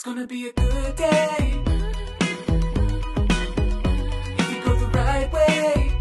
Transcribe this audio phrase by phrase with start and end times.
[0.00, 1.62] It's gonna be a good day.
[4.38, 5.92] If you go the right way,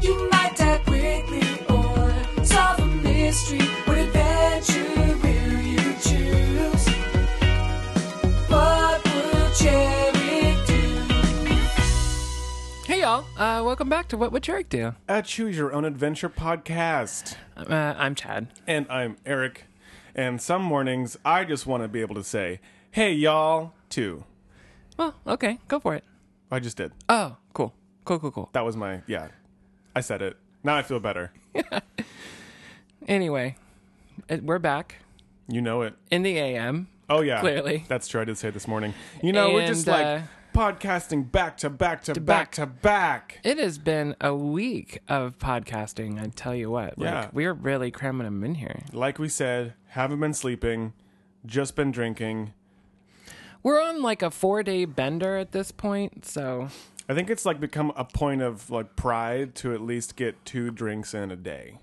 [0.00, 2.14] you might die quickly or
[2.46, 3.60] solve a mystery.
[3.84, 6.88] What adventure will you choose?
[8.48, 10.82] What will Cherry do?
[12.86, 14.94] Hey y'all, uh, welcome back to What Would Cherrick Do?
[15.10, 17.36] A Choose Your Own Adventure podcast.
[17.54, 18.46] Uh, I'm Chad.
[18.66, 19.67] And I'm Eric.
[20.18, 22.58] And some mornings, I just want to be able to say,
[22.90, 24.24] hey, y'all, too.
[24.96, 26.02] Well, okay, go for it.
[26.50, 26.90] I just did.
[27.08, 27.72] Oh, cool.
[28.04, 28.50] Cool, cool, cool.
[28.52, 29.28] That was my, yeah.
[29.94, 30.36] I said it.
[30.64, 31.32] Now I feel better.
[33.06, 33.56] Anyway,
[34.28, 34.96] it, we're back
[35.48, 35.94] You know it.
[36.10, 36.88] in the AM.
[37.08, 37.40] Oh, yeah.
[37.40, 37.84] Clearly.
[37.88, 38.20] That's true.
[38.20, 38.92] I did say it this morning.
[39.22, 40.26] You know, we're just And, like uh,
[40.58, 42.50] podcasting back to back to, back, back.
[42.50, 43.38] to back.
[43.44, 46.98] It has been a week of podcasting, I tell you what.
[46.98, 47.30] Like, Yeah.
[47.32, 48.82] We're really cramming them in here.
[48.92, 50.94] Like we said, haven't been sleeping,
[51.46, 52.54] just been drinking.
[53.62, 56.70] We're on like a four day bender at this point, so
[57.08, 60.72] I think it's like become a point of like pride to at least get two
[60.72, 61.78] drinks in a day.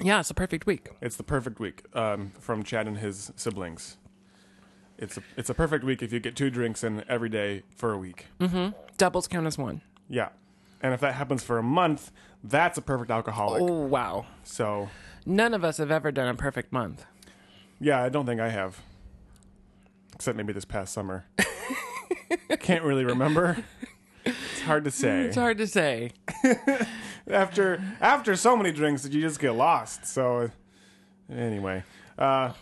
[0.00, 0.90] yeah, it's a perfect week.
[1.00, 3.96] It's the perfect week um, from Chad and his siblings.
[5.00, 7.92] It's a, it's a perfect week if you get two drinks in every day for
[7.92, 8.26] a week.
[8.98, 9.80] Doubles count as one.
[10.08, 10.28] Yeah.
[10.82, 12.12] And if that happens for a month,
[12.44, 13.62] that's a perfect alcoholic.
[13.62, 14.26] Oh, wow.
[14.44, 14.90] So,
[15.26, 17.04] None of us have ever done a perfect month.
[17.80, 18.80] yeah, I don't think I have.
[20.14, 21.24] Except maybe this past summer.
[22.60, 23.64] Can't really remember.
[24.24, 25.22] It's hard to say.
[25.22, 26.12] It's hard to say.
[27.30, 30.04] after after so many drinks that you just get lost.
[30.06, 30.50] So
[31.32, 31.84] anyway,
[32.18, 32.52] uh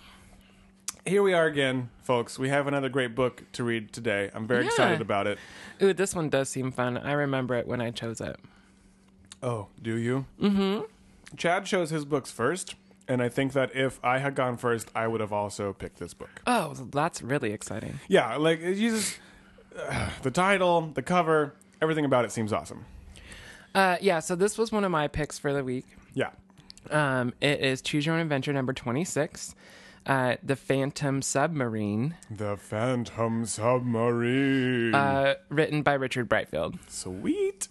[1.09, 2.39] here we are again, folks.
[2.39, 4.31] We have another great book to read today.
[4.35, 4.71] I'm very Yeah.
[4.71, 5.39] excited about it.
[5.83, 6.97] Ooh, this one does seem fun.
[6.99, 8.37] I remember it when I chose it.
[9.43, 10.27] Oh, do you?
[10.41, 10.83] Mm-hmm.
[11.37, 12.75] Chad chose his books first,
[13.07, 16.15] and I think that if I had gone first, I would have also picked this
[16.15, 16.43] book.
[16.47, 18.01] Oh, that's really exciting.
[18.09, 19.19] Yeah, like you just
[19.79, 22.85] uh, the title, the cover, everything about it seems awesome.
[23.75, 25.87] Uh, yeah, so this was one of my picks for the week.
[26.15, 26.31] Yeah.
[26.91, 29.55] Um, it is Choose Your Own Adventure number 26,
[30.09, 34.95] uh, The Phantom Submarine, The Phantom Submarine.
[34.95, 36.79] uh, written by Richard Brightfield.
[36.89, 37.69] Sweet.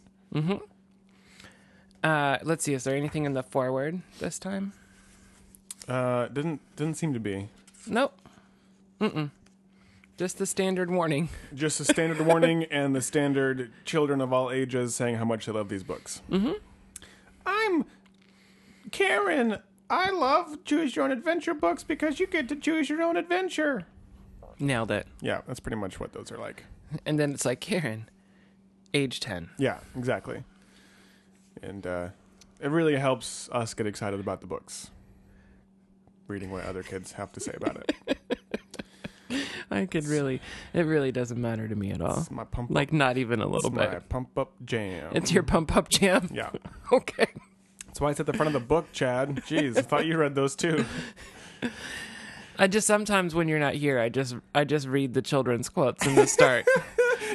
[2.04, 4.74] Uh, let's see, is there anything in the foreword this time?
[5.88, 7.50] Uh, didn't didn't seem to be.
[7.88, 8.14] Nope.
[9.02, 9.32] Mm-mm.
[10.18, 11.30] Just the standard warning.
[11.54, 15.52] Just the standard warning and the standard children of all ages saying how much they
[15.52, 16.22] love these books.
[16.30, 16.54] Mm-hmm.
[17.46, 17.86] I'm
[18.92, 19.60] Karen.
[19.90, 23.86] I love choose your own adventure books because you get to choose your own adventure.
[24.60, 25.08] Nailed it.
[25.22, 26.66] Yeah, that's pretty much what those are like.
[27.06, 28.10] And then it's like, Karen,
[28.94, 29.50] age 10.
[29.58, 30.44] Yeah, exactly.
[31.62, 32.10] And uh,
[32.60, 34.90] it really helps us get excited about the books.
[36.28, 37.78] Reading what other kids have to say about
[38.08, 38.18] it.
[39.72, 40.42] I could really,
[40.74, 42.20] it really doesn't matter to me at all.
[42.20, 44.10] It's my pump Like, not even a little my bit.
[44.10, 45.12] pump up jam.
[45.14, 46.30] It's your pump up jam.
[46.34, 46.50] yeah.
[46.92, 47.28] Okay.
[47.98, 49.38] That's why it's at the front of the book, Chad.
[49.48, 50.86] Jeez, I thought you read those too.
[52.60, 56.06] I just sometimes when you're not here, I just I just read the children's quotes
[56.06, 56.68] in the start.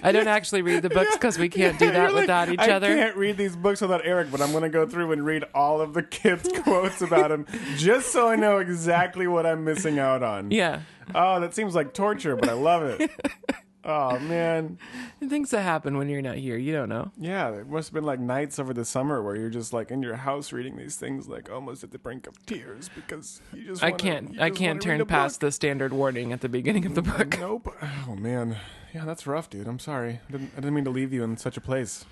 [0.05, 2.71] I don't actually read the books because we can't do that like, without each I
[2.71, 2.93] other.
[2.93, 5.43] I can't read these books without Eric, but I'm going to go through and read
[5.53, 7.45] all of the kids' quotes about him
[7.77, 10.53] just so I know exactly what I'm missing out on.
[10.53, 10.83] Yeah,
[11.15, 13.11] Oh, that seems like torture, but I love it.
[13.85, 14.79] oh, man.
[15.29, 17.11] things that happen when you're not here, you don't know.
[17.17, 20.03] Yeah, there must have been like nights over the summer where you're just like in
[20.03, 23.83] your house reading these things, like almost at the brink of tears because you just
[23.83, 25.49] I wanna- can't you I can't turn past book.
[25.49, 27.39] the standard warning at the beginning of the book.
[27.43, 27.75] Nope.
[28.07, 28.57] Oh man,
[28.95, 29.67] yeah, that's rough, dude.
[29.67, 30.21] I'm sorry.
[30.29, 32.05] I didn't, I didn't mean to leave you in such a place.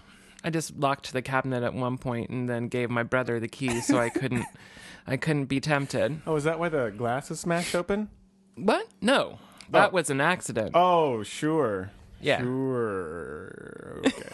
[0.43, 3.81] I just locked the cabinet at one point and then gave my brother the key
[3.81, 4.47] so I couldn't
[5.07, 6.21] I couldn't be tempted.
[6.27, 8.09] Oh, is that why the glass is smashed open?
[8.57, 8.87] What?
[9.01, 9.39] No.
[9.71, 9.95] That Oh.
[9.95, 10.73] was an accident.
[10.75, 11.91] Oh, sure.
[12.21, 12.41] Yeah.
[12.43, 14.01] Sure.
[14.07, 14.29] Okay.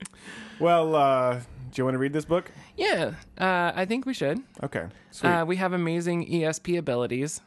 [0.60, 1.42] well, uh, do
[1.74, 2.50] you want to read this book?
[2.76, 3.14] Yeah.
[3.38, 4.40] Uh, I think we should.
[4.62, 4.86] Okay.
[5.22, 7.40] Uh, we have amazing ESP abilities,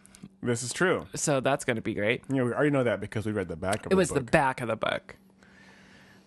[0.44, 1.07] this is true.
[1.16, 2.29] so that's going to be great.
[2.29, 4.22] Know, we already know that because we read the back of It the was the
[4.22, 5.16] back of the book,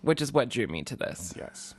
[0.01, 1.33] which is what drew me to this.
[1.37, 1.75] Yes.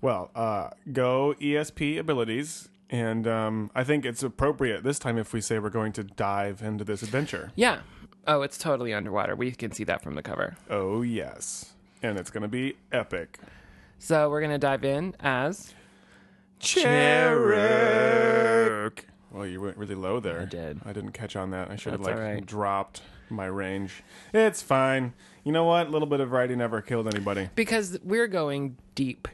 [0.00, 5.40] Well, uh, go ESP abilities, and um, I think it's appropriate this time if we
[5.40, 7.50] say we're going to dive into this adventure.
[7.56, 7.80] Yeah.
[8.26, 9.34] Oh, it's totally underwater.
[9.36, 10.56] We can see that from the cover.
[10.68, 11.72] Oh yes,
[12.02, 13.38] and it's going to be epic.
[13.98, 15.74] So we're going to dive in as
[17.58, 19.00] Cherrick.
[19.30, 20.40] Well, you went really low there.
[20.42, 20.80] I did.
[20.84, 21.70] I didn't catch on that.
[21.70, 22.44] I should have That's like all right.
[22.44, 24.02] dropped my range.
[24.32, 25.12] It's fine.
[25.44, 25.86] You know what?
[25.86, 27.50] A little bit of writing never killed anybody.
[27.54, 29.28] because we're going deep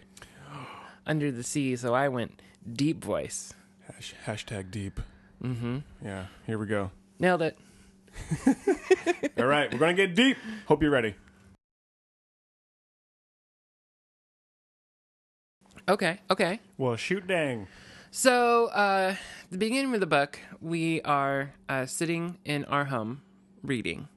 [1.07, 2.41] under the sea, so I went
[2.71, 3.55] deep voice.
[3.87, 5.01] Hash, hashtag deep.
[5.43, 5.79] Mm-hmm.
[6.05, 6.27] Yeah.
[6.47, 6.91] Here we go.
[7.21, 7.57] Nailed it.
[9.39, 10.37] All right, we're going to get deep.
[10.67, 11.15] Hope you're ready.
[15.89, 16.61] Okay, okay.
[16.79, 17.67] Well, shoot dang.
[18.11, 19.17] So, uh,
[19.51, 23.23] the beginning of the book, we are uh, sitting in our home
[23.63, 24.09] reading,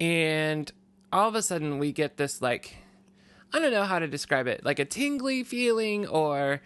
[0.00, 0.70] and
[1.12, 2.76] all of a sudden we get this like,
[3.52, 6.62] I don't know how to describe it, like a tingly feeling, or,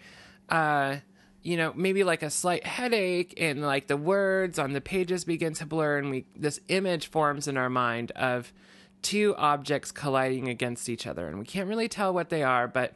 [0.49, 0.97] uh,
[1.43, 5.53] you know, maybe like a slight headache, and like the words on the pages begin
[5.55, 8.53] to blur, and we this image forms in our mind of
[9.01, 12.93] two objects colliding against each other, and we can't really tell what they are, but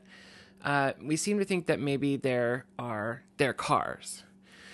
[0.63, 4.23] uh, we seem to think that maybe there are their cars.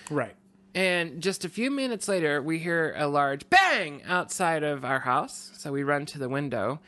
[0.09, 0.35] Right.
[0.73, 5.51] And just a few minutes later, we hear a large bang outside of our house.
[5.57, 6.79] So we run to the window,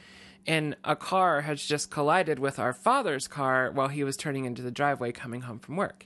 [0.47, 4.61] and a car has just collided with our father's car while he was turning into
[4.61, 6.05] the driveway coming home from work.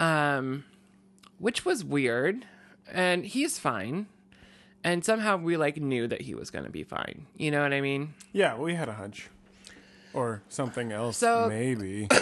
[0.00, 0.64] Um,
[1.38, 2.44] which was weird.
[2.92, 4.06] And he's fine.
[4.84, 7.26] And somehow we like knew that he was going to be fine.
[7.36, 8.14] You know what I mean?
[8.32, 9.28] Yeah, we had a hunch.
[10.14, 12.08] Or something else, So- maybe.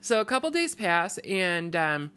[0.00, 2.10] So a couple days pass, and um,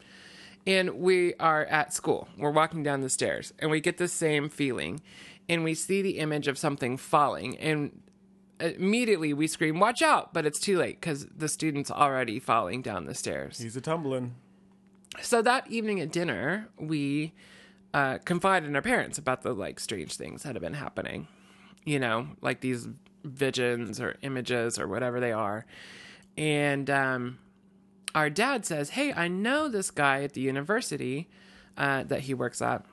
[0.66, 2.28] and we are at school.
[2.36, 5.00] We're walking down the stairs, and we get the same feeling,
[5.48, 8.02] and we see the image of something falling, and
[8.60, 13.06] immediately we scream, "Watch out!" But it's too late because the student's already falling down
[13.06, 13.56] the stairs.
[13.58, 14.34] He's a tumbling.
[15.22, 17.32] So that evening at dinner, we
[17.94, 21.28] uh, confided in our parents about the like strange things that have been happening.
[21.84, 22.88] You know, like these
[23.24, 25.64] visions or images or whatever they are.
[26.36, 27.38] And um,
[28.14, 31.28] our dad says, "Hey, I know this guy at the university
[31.76, 32.84] uh, that he works at."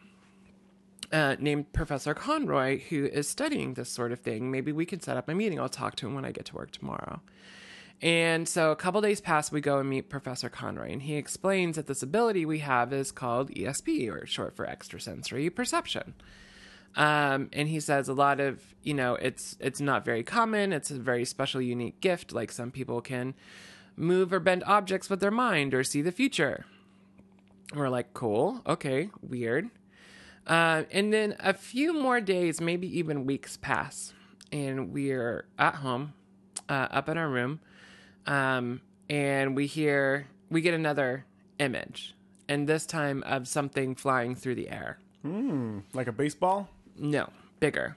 [1.11, 4.49] Uh, named Professor Conroy, who is studying this sort of thing.
[4.49, 5.59] Maybe we can set up a meeting.
[5.59, 7.21] I'll talk to him when I get to work tomorrow.
[8.01, 11.77] And so a couple days pass, we go and meet Professor Conroy, and he explains
[11.77, 16.13] that this ability we have is called ESP, or short for extrasensory perception.
[16.95, 20.71] Um, and he says a lot of, you know, it's it's not very common.
[20.71, 22.31] It's a very special, unique gift.
[22.31, 23.33] Like some people can
[23.97, 26.65] move or bend objects with their mind or see the future.
[27.73, 29.69] We're like, cool, okay, weird.
[30.45, 34.13] Uh, and then a few more days, maybe even weeks pass,
[34.51, 36.13] and we're at home,
[36.69, 37.59] uh, up in our room,
[38.27, 41.25] um, and we hear we get another
[41.59, 42.13] image,
[42.47, 44.97] and this time of something flying through the air.
[45.93, 46.69] Like a baseball?
[46.99, 47.29] No,
[47.59, 47.95] bigger,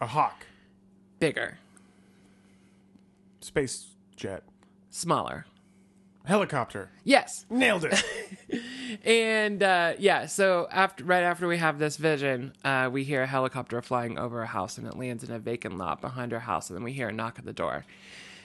[0.00, 0.46] A hawk.
[1.18, 1.58] bigger,
[3.40, 4.42] Space jet.
[4.90, 5.44] smaller.
[6.24, 6.90] Helicopter.
[7.04, 8.04] Yes, Nailed it.
[9.04, 13.26] and uh, yeah, so after right after we have this vision, uh, we hear a
[13.26, 16.68] helicopter flying over a house, and it lands in a vacant lot behind our house,
[16.68, 17.84] and then we hear a knock at the door.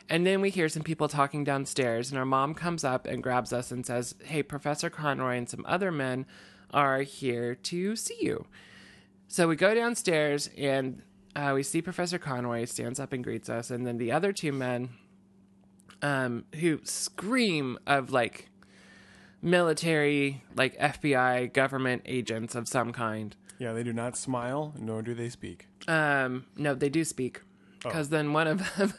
[0.09, 3.53] And then we hear some people talking downstairs, and our mom comes up and grabs
[3.53, 6.25] us and says, Hey, Professor Conroy and some other men
[6.71, 8.45] are here to see you.
[9.27, 11.01] So we go downstairs, and
[11.35, 14.51] uh, we see Professor Conroy stands up and greets us, and then the other two
[14.51, 14.89] men
[16.01, 18.49] um, who scream of like
[19.41, 23.35] military, like FBI government agents of some kind.
[23.59, 25.67] yeah, they do not smile, nor do they speak.
[25.87, 27.41] Um, no, they do speak.
[27.81, 28.93] Because then one of them,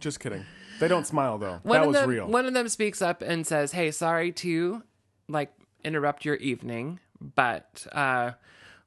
[0.00, 0.44] Just kidding.
[0.78, 1.60] They don't smile though.
[1.62, 2.26] one that was them, real.
[2.26, 4.82] one of them speaks up and says, "Hey, sorry to
[5.28, 5.52] like
[5.84, 8.32] interrupt your evening, but uh,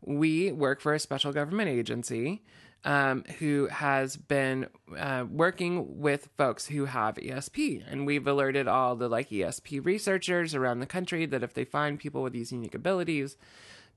[0.02, 2.44] we work for a special government agency
[2.86, 8.96] um, who has been uh, working with folks who have ESP, and we've alerted all
[8.96, 12.76] the like ESP researchers around the country that if they find people with these unique
[12.76, 13.36] abilities,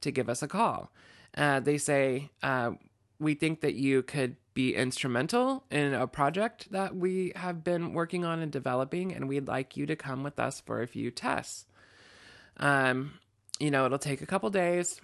[0.00, 0.90] to give us a call.
[1.36, 2.72] Uh, they say uh,
[3.18, 8.24] we think that you could be instrumental in a project that we have been working
[8.24, 11.66] on and developing, and we'd like you to come with us for a few tests.
[12.58, 13.14] Um,
[13.58, 15.00] you know, it'll take a couple days,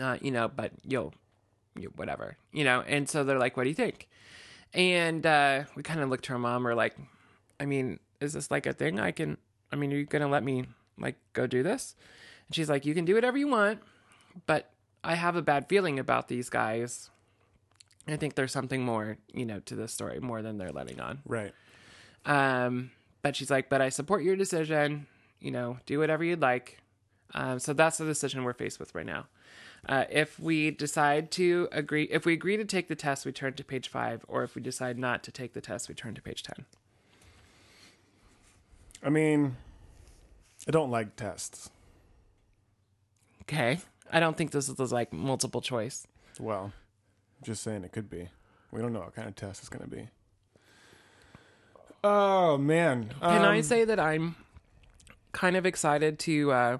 [0.00, 1.12] uh, you know, but you'll,
[1.76, 2.82] you whatever, you know.
[2.86, 4.08] And so they're like, "What do you think?"
[4.72, 6.64] And uh, we kind of looked to our mom.
[6.64, 6.96] We're like,
[7.58, 8.98] "I mean, is this like a thing?
[8.98, 9.36] I can?
[9.70, 10.64] I mean, are you gonna let me
[10.98, 11.94] like go do this?"
[12.48, 13.80] And she's like, "You can do whatever you want,
[14.46, 14.70] but
[15.04, 17.10] I have a bad feeling about these guys."
[18.12, 21.20] I think there's something more, you know, to this story more than they're letting on.
[21.26, 21.52] right.
[22.26, 22.90] Um,
[23.22, 25.06] but she's like, but I support your decision.
[25.40, 26.78] You know, do whatever you'd like.
[27.34, 29.26] Um, so that's the decision we're faced with right now.
[29.88, 33.54] Uh, if we decide to agree, if we agree to take the test, we turn
[33.54, 36.20] to page five, or if we decide not to take the test, we turn to
[36.20, 36.66] page 10.
[39.02, 39.56] I mean,
[40.68, 41.70] I don't like tests.
[43.42, 43.78] Okay.
[44.12, 46.06] I don't think this is like multiple choice.
[46.38, 46.72] Well,
[47.42, 48.28] just saying it could be.
[48.72, 50.08] We don't know what kind of test it's going to be.
[52.02, 53.10] Oh man.
[53.20, 54.36] Can I Um, say that I'm
[55.32, 56.78] kind of excited to uh,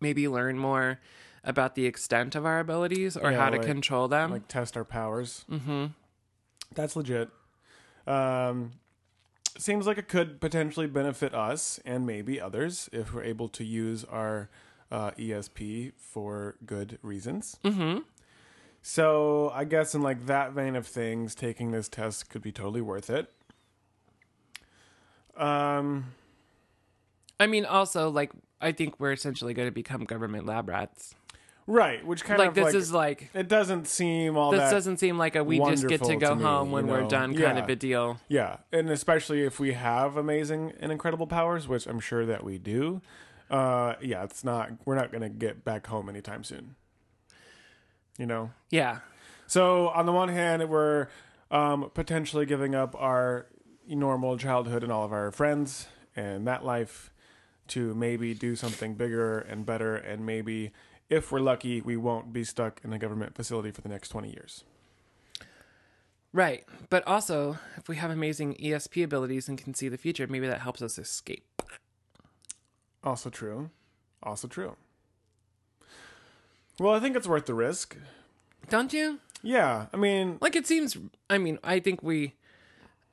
[0.00, 1.00] maybe learn more
[1.44, 4.30] about the extent of our abilities or Yeah, how to like- control them.
[4.30, 5.44] like test our powers.
[5.50, 5.86] Mm-hmm.
[6.74, 7.28] That's legit.
[8.06, 8.72] Um,
[9.58, 14.04] seems like it could potentially benefit us and maybe others if we're able to use
[14.04, 14.48] our
[14.90, 17.58] uh, ESP for good reasons.
[17.64, 17.98] Mm-hmm.
[18.82, 22.80] So I guess in like that vein of things, taking this test could be totally
[22.80, 23.30] worth it.
[25.36, 26.12] Um,
[27.38, 31.14] I mean, also like I think we're essentially going to become government lab rats.
[31.66, 34.98] right, which kind Like of this like, is like it doesn't seem all this doesn't
[34.98, 37.08] seem like a we just get to go to me, home when you we're know?
[37.08, 37.64] done kind Yeah.
[37.64, 38.18] of a deal.
[38.28, 42.58] Yeah, and especially if we have amazing and incredible powers, which I'm sure that we
[42.58, 43.00] do.
[43.50, 44.70] Uh, yeah, it's not.
[44.84, 46.76] We're not gonna get back home anytime soon.
[48.18, 48.50] You know.
[48.70, 48.98] Yeah.
[49.46, 51.08] So on the one hand, we're
[51.50, 53.46] um, potentially giving up our
[53.88, 57.12] normal childhood and all of our friends and that life
[57.68, 60.72] to maybe do something bigger and better, and maybe
[61.08, 64.30] if we're lucky, we won't be stuck in a government facility for the next twenty
[64.30, 64.64] years.
[66.32, 66.64] Right.
[66.90, 70.60] But also, if we have amazing ESP abilities and can see the future, maybe that
[70.60, 71.44] helps us escape.
[73.02, 73.70] Also true.
[74.22, 74.76] Also true.
[76.80, 77.94] Well, I think it's worth the risk.
[78.70, 79.20] Don't you?
[79.42, 80.96] Yeah, I mean, Like it seems
[81.28, 82.36] I mean, I think we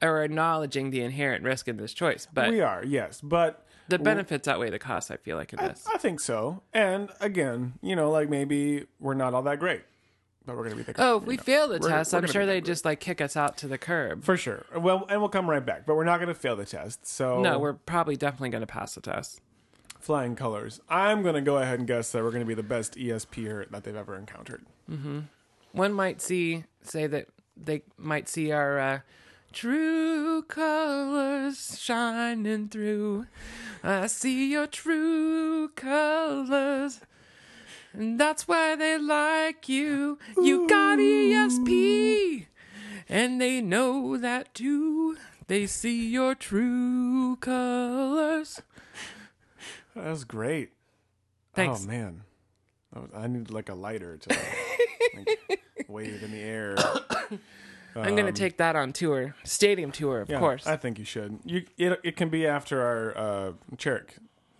[0.01, 4.47] are acknowledging the inherent risk in this choice, but we are, yes, but the benefits
[4.47, 5.85] outweigh the costs, I feel like in I, this.
[5.93, 6.61] I think so.
[6.73, 9.81] And again, you know, like maybe we're not all that great,
[10.45, 12.19] but we're gonna be the Oh, if you we know, fail the we're- test, we're
[12.19, 14.23] I'm gonna sure be they just like kick us out to the curb.
[14.23, 14.65] for sure.
[14.77, 17.05] Well, and we'll come right back, but we're not gonna fail the test.
[17.05, 19.41] So No, we're probably definitely going to pass the test.
[20.07, 20.79] Flying colors.
[20.89, 23.95] I'm gonna go ahead and guess that we're gonna be the best ESPer that they've
[23.95, 24.65] ever encountered.
[25.73, 28.99] One might see say that they might see our uh,
[29.51, 33.27] true colors shining through.
[33.83, 37.01] I see your true colors.
[37.91, 40.19] And that's why they like you.
[40.41, 42.45] You got ESP.
[43.09, 45.17] And they know that too.
[45.47, 48.61] They see your true colors.
[50.03, 50.71] That was great.
[51.53, 51.83] Thanks.
[51.83, 52.23] Oh man,
[52.95, 54.29] I was- I need like a lighter to
[55.15, 56.75] like, wave in the air.
[57.95, 59.33] I'm going to take that on tour.
[59.43, 60.67] Stadium tour, of Um, Yeah, course.
[60.67, 61.39] I think you should.
[61.45, 64.09] You it, it can be after our uh Cherrick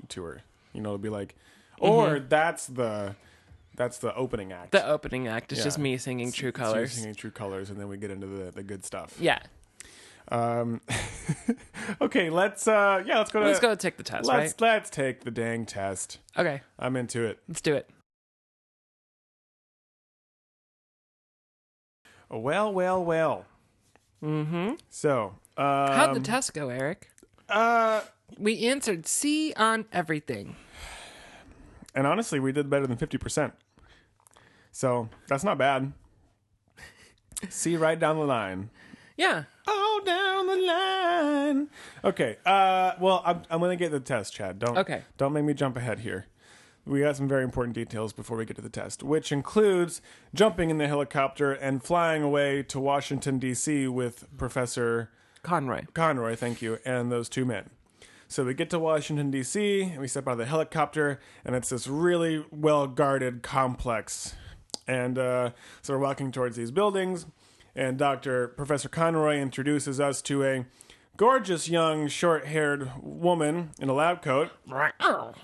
[0.08, 0.42] tour.
[0.74, 1.36] You know, it'll be like
[1.80, 3.16] or that's the
[3.76, 4.72] that's the opening act.
[4.72, 4.88] Mm-hmm.
[4.88, 5.64] the opening act is Yeah.
[5.66, 6.94] just me singing True Colors.
[6.94, 9.16] singing true colors and then we get into the, the good stuff.
[9.20, 9.38] Yeah.
[10.30, 10.82] Um
[12.02, 15.24] Okay, let's uh yeah, let's go to Let's go take the test, let's let's take
[15.24, 16.20] the dang test.
[16.38, 17.40] Okay, I'm into it.
[17.48, 17.90] let's do it.
[22.30, 23.46] Well, well, well.
[24.24, 24.74] Mm-hmm.
[24.90, 27.10] So, um, How'd the test go, Eric?
[27.50, 28.02] uh
[28.38, 30.56] We answered C on everything.
[31.96, 33.54] and honestly, we did better than 50%.
[34.72, 35.94] So, that's not bad.
[37.50, 38.70] See right down the line.
[39.16, 39.44] Yeah.
[40.06, 41.68] Down the line.
[42.04, 42.38] Okay.
[42.46, 44.60] Uh, well, I'm, I'm going to get the test, Chad.
[44.60, 45.02] Don't Okay.
[45.18, 46.28] Don't make me jump ahead here.
[46.86, 50.02] We got some very important details before we get to the test, which includes
[50.34, 53.88] jumping in the helicopter and flying away to Washington D.C.
[53.90, 55.10] with Professor
[55.44, 55.84] Conroy.
[55.94, 57.72] Conroy, thank you, and those two men.
[58.30, 59.82] So we get to Washington D.C.
[59.82, 64.36] and we step out of the helicopter, and it's this really well guarded complex.
[64.88, 65.52] And uh,
[65.82, 67.26] so we're walking towards these buildings,
[67.78, 70.66] and Doctor Professor Conroy introduces us to a
[71.16, 74.52] gorgeous young short-haired woman in a lab coat.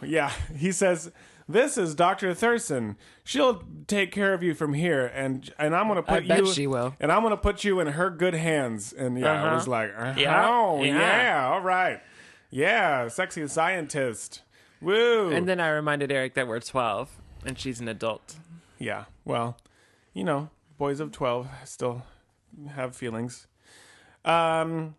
[0.02, 1.12] Yeah, he says,
[1.48, 2.98] "This is Doctor Thurston.
[3.24, 6.54] She'll take care of you from here, and and I'm gonna put I bet you.
[6.54, 6.96] she will.
[7.00, 9.56] And I'm gonna put you in her good hands." And yeah, I Uh-huh.
[9.56, 10.98] was like, uh, Yeah, "Oh yeah.
[11.24, 12.02] yeah, all right,
[12.50, 14.42] yeah, sexy scientist,
[14.82, 17.10] woo." And then I reminded Eric that we're 12
[17.46, 18.36] and she's an adult.
[18.80, 19.58] yeah, well,
[20.14, 22.04] you know, boys of twelve still
[22.76, 23.48] have feelings.
[24.26, 24.96] Um.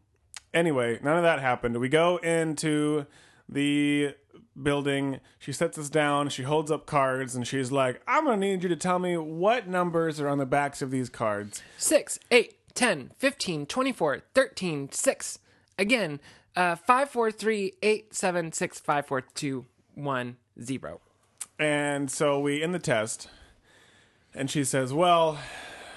[0.53, 1.79] Anyway, none of that happened.
[1.79, 3.07] We go into
[3.49, 4.15] the
[4.61, 5.21] building.
[5.39, 6.29] She sets us down.
[6.29, 9.17] She holds up cards and she's like, I'm going to need you to tell me
[9.17, 11.63] what numbers are on the backs of these cards.
[11.79, 15.39] 6, 8, 10, 15, 24, 13, 6.
[15.79, 16.21] Again,
[16.57, 21.01] uh, 5, 4, 3, 8, 7, 6, 5, 4, 2, 1, 0.
[21.59, 23.29] And so we end the test.
[24.35, 25.39] And she says, Well,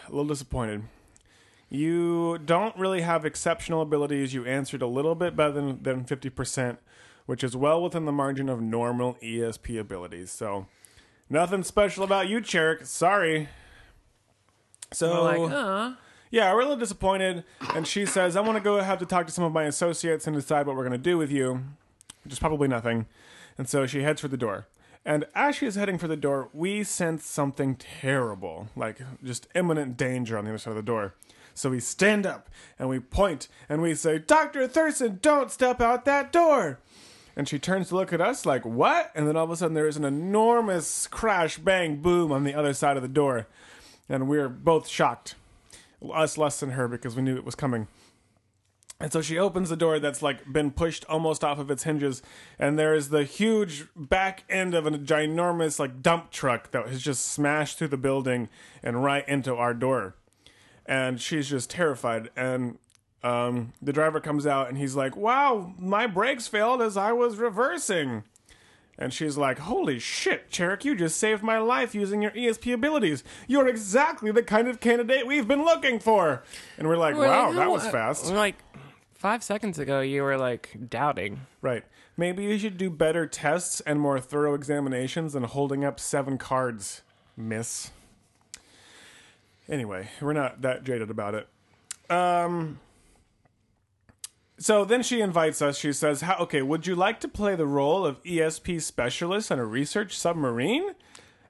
[0.08, 0.84] a little disappointed.
[1.70, 4.34] You don't really have exceptional abilities.
[4.34, 6.78] You answered a little bit better than, than 50%,
[7.26, 10.32] which is well within the margin of normal ESP abilities.
[10.32, 10.68] So,
[11.30, 12.86] nothing special about you, Cherrick.
[12.86, 13.50] Sorry.
[14.94, 15.94] So, like, uh,
[16.32, 17.44] yeah, we're a little disappointed.
[17.74, 20.26] And she says, I want to go have to talk to some of my associates
[20.26, 21.64] and decide what we're going to do with you,
[22.24, 23.08] which is probably nothing.
[23.58, 24.68] And so she heads for the door.
[25.06, 29.96] And as she is heading for the door, we sense something terrible, like just imminent
[29.96, 31.14] danger on the other side of the door.
[31.58, 34.68] So we stand up and we point and we say, Dr.
[34.68, 36.80] Thurston, don't step out that door.
[37.36, 39.12] And she turns to look at us like, what?
[39.16, 42.54] And then all of a sudden there is an enormous crash, bang, boom on the
[42.54, 43.48] other side of the door.
[44.08, 45.34] And we're both shocked.
[46.14, 47.88] Us less than her because we knew it was coming.
[49.00, 52.24] And so she opens the door that's like been pushed almost off of its hinges,
[52.58, 57.02] and there is the huge back end of a ginormous like dump truck that has
[57.02, 58.50] just smashed through the building
[58.82, 60.16] and right into our door.
[60.88, 62.29] And she's just terrified.
[62.36, 62.77] And
[63.24, 67.38] um, the driver comes out and he's like, "Wow, my brakes failed as I was
[67.38, 68.24] reversing."
[69.00, 73.24] And she's like, Holy shit, Cherrick, you just saved my life using your ESP abilities.
[73.48, 76.41] You're exactly the kind of candidate we've been looking for.
[76.79, 78.25] And we're like, We're Wow, like, that "Oh, was fast.
[78.25, 78.56] We're like
[79.13, 81.41] five seconds ago, you were like doubting.
[81.62, 81.84] Right.
[82.20, 87.03] Maybe you should do better tests and more thorough examinations than holding up seven cards,
[87.36, 87.91] miss.
[89.70, 91.48] Anyway, we're not that jaded about it.
[92.10, 92.80] Um.
[94.60, 95.78] So then she invites us.
[95.78, 99.60] She says, How, "Okay, would you like to play the role of ESP specialist on
[99.60, 100.96] a research submarine?"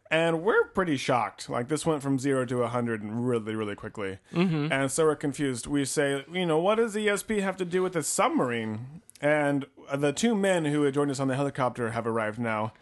[0.10, 1.50] And we're pretty shocked.
[1.50, 4.72] Like this went from zero to a hundred really, really quickly, mm-hmm.
[4.72, 5.68] and so we're confused.
[5.68, 10.14] We say, "You know, what does ESP have to do with a submarine?" And the
[10.14, 12.74] two men who had joined us on the helicopter have arrived now,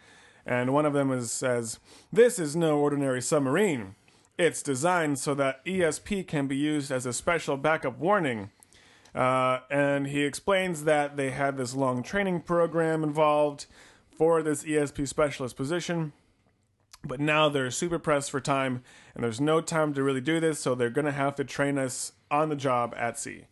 [0.44, 1.78] and one of them is, says,
[2.12, 3.94] "This is no ordinary submarine.
[4.38, 8.50] It's designed so that ESP can be used as a special backup warning."
[9.14, 13.64] Uh, and he explains that they had this long training program involved
[14.16, 16.12] for this ESP specialist position,
[17.02, 18.82] but now they're super pressed for time,
[19.14, 21.78] and there's no time to really do this, so they're going to have to train
[21.78, 23.44] us on the job at sea.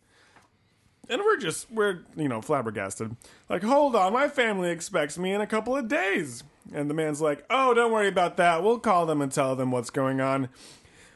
[1.09, 3.15] And we're just, we're, you know, flabbergasted.
[3.49, 6.43] Like, hold on, my family expects me in a couple of days.
[6.73, 8.63] And the man's like, oh, don't worry about that.
[8.63, 10.49] We'll call them and tell them what's going on.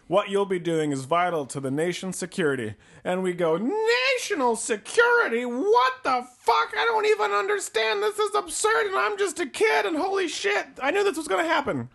[0.07, 2.73] What you'll be doing is vital to the nation's security.
[3.03, 5.45] And we go, National security?
[5.45, 6.73] What the fuck?
[6.75, 8.01] I don't even understand.
[8.01, 11.27] This is absurd, and I'm just a kid, and holy shit, I knew this was
[11.27, 11.89] gonna happen.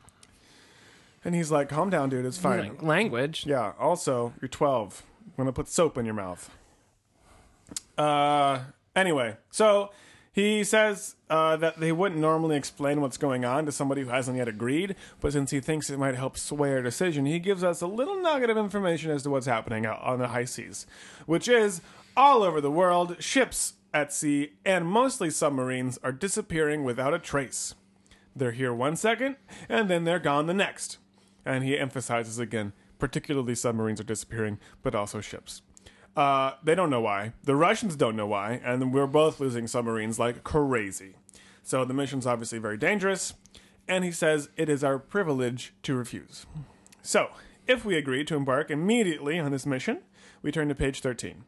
[1.24, 2.60] And he's like, calm down, dude, it's fine.
[2.60, 3.46] Like, language.
[3.46, 5.02] Yeah, also, you're 12.
[5.26, 6.50] I'm gonna put soap in your mouth.
[7.98, 8.60] Uh,
[8.94, 9.90] anyway, so
[10.34, 14.36] he says uh, that they wouldn't normally explain what's going on to somebody who hasn't
[14.36, 17.80] yet agreed, but since he thinks it might help sway our decision, he gives us
[17.80, 20.88] a little nugget of information as to what's happening out on the high seas,
[21.26, 21.80] which is
[22.16, 27.76] all over the world, ships at sea and mostly submarines are disappearing without a trace.
[28.34, 29.36] They're here one second,
[29.68, 30.98] and then they're gone the next.
[31.46, 35.62] And he emphasizes again, particularly submarines are disappearing, but also ships.
[36.16, 37.32] Uh, they don't know why.
[37.42, 41.16] The Russians don't know why, and we're both losing submarines like crazy.
[41.62, 43.34] So the mission's obviously very dangerous,
[43.88, 46.46] and he says it is our privilege to refuse.
[47.02, 47.30] So,
[47.66, 50.00] if we agree to embark immediately on this mission,
[50.42, 51.44] we turn to page 13.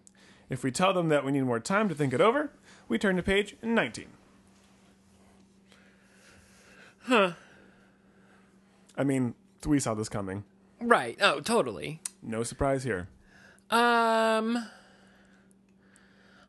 [0.48, 2.50] If we tell them that we need more time to think it over,
[2.88, 4.06] we turn to page 19.
[7.02, 7.32] Huh.
[8.96, 9.34] I mean,
[9.66, 10.44] we saw this coming.
[10.80, 11.16] Right.
[11.20, 12.00] Oh, totally.
[12.22, 13.08] No surprise here.
[13.70, 14.66] Um,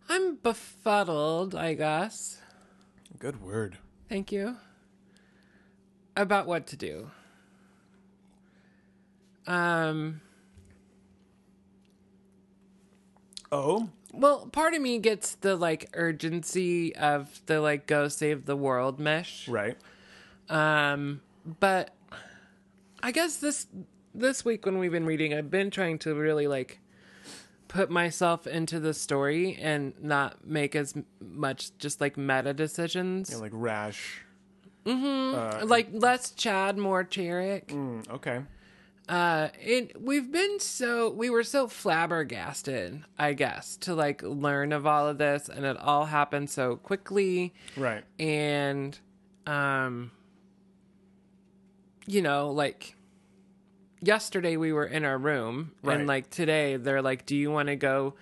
[0.09, 2.39] I'm befuddled, I guess.
[3.19, 3.77] Good word.
[4.09, 4.57] Thank you.
[6.15, 7.11] About what to do.
[9.45, 10.21] Um,
[13.51, 18.57] Oh, well, part of me gets the like urgency of the like go save the
[18.57, 19.47] world mesh.
[19.47, 19.77] right.
[20.49, 21.21] Um,
[21.59, 21.91] but
[23.01, 23.67] I guess this
[24.13, 26.79] this week when we've been reading, I've been trying to really like
[27.67, 33.29] put myself into the story and not make as much just like meta decisions.
[33.31, 34.21] Yeah, like rash.
[34.85, 37.67] like less Chad, more Cherrick.
[37.67, 38.41] Mm, okay.
[39.09, 44.85] Uh, it we've been so we were so flabbergasted, I guess, to like learn of
[44.85, 47.53] all of this, and it all happened so quickly.
[47.77, 48.03] Right.
[48.19, 48.97] and
[49.45, 50.11] um
[52.05, 52.96] you know like
[54.01, 55.97] yesterday we were in our room Right.
[55.99, 58.13] and like today they're like do you want to go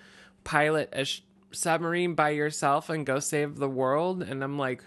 [0.44, 1.20] pilot a sh-
[1.52, 4.82] submarine by yourself and go save the world and i'm like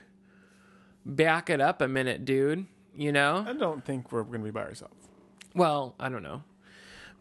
[1.05, 4.51] back it up a minute dude you know I don't think we're going to be
[4.51, 4.95] by ourselves.
[5.55, 6.43] well i don't know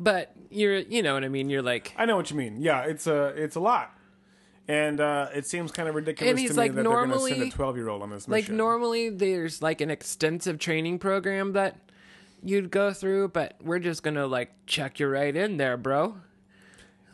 [0.01, 2.61] but you're you know what i mean you're like I know what you mean.
[2.61, 3.93] Yeah, it's a it's a lot,
[4.69, 7.09] and uh, it seems kind of ridiculous And to he's me like, that they're going
[7.11, 8.53] to send a normally- twelve year old on this mission.
[8.53, 11.88] like normally there's like an extensive training program that
[12.43, 16.17] you'd go through but we're just gonna like check you right in there bro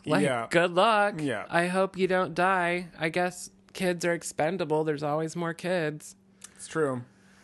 [0.07, 0.47] like Yeah.
[0.51, 1.47] good luck Yeah.
[1.49, 6.17] i hope you don't die i guess kids are expendable there's always more kids
[6.57, 7.03] It's true.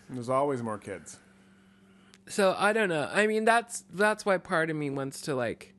[0.08, 1.18] There's always more kids.
[2.26, 3.08] So I don't know.
[3.12, 5.72] I mean, that's that's why part of me wants to like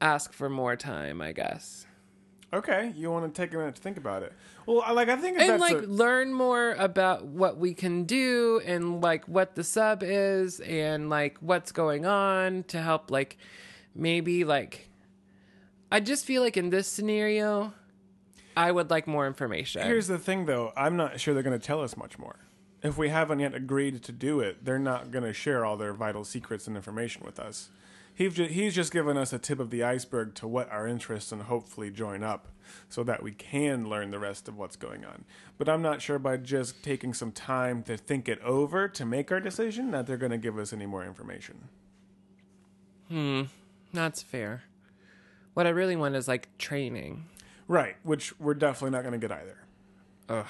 [0.00, 1.84] ask for more time, I guess.
[2.52, 4.32] Okay, you want to take a minute to think about it.
[4.64, 9.02] Well, like I think and like a- learn more about what we can do and
[9.02, 13.36] like what the sub is and like what's going on to help like
[13.94, 14.88] maybe like
[15.92, 17.74] I just feel like in this scenario
[18.58, 19.82] I would like more information.
[19.86, 20.72] Here's the thing, though.
[20.76, 22.40] I'm not sure they're going to tell us much more.
[22.82, 25.92] If we haven't yet agreed to do it, they're not going to share all their
[25.92, 27.70] vital secrets and information with us.
[28.18, 31.30] He's just, he's just given us a tip of the iceberg to what our interests
[31.30, 32.48] and hopefully join up
[32.88, 35.24] so that we can learn the rest of what's going on.
[35.56, 39.30] But I'm not sure by just taking some time to think it over to make
[39.30, 41.68] our decision that they're going to give us any more information.
[43.06, 43.42] Hmm,
[43.92, 44.64] that's fair.
[45.54, 47.24] What I really want is like training.
[47.68, 49.58] Right, which we're definitely not going to get either.
[50.28, 50.46] Ugh.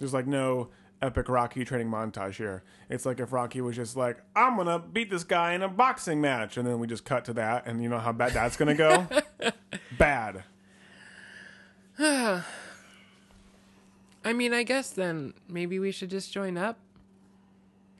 [0.00, 0.70] There's like no
[1.04, 2.62] epic Rocky training montage here.
[2.88, 6.20] It's like if Rocky was just like, I'm gonna beat this guy in a boxing
[6.20, 8.74] match, and then we just cut to that, and you know how bad that's gonna
[8.74, 9.06] go?
[9.98, 10.44] bad.
[11.98, 12.42] I
[14.32, 16.78] mean, I guess then maybe we should just join up.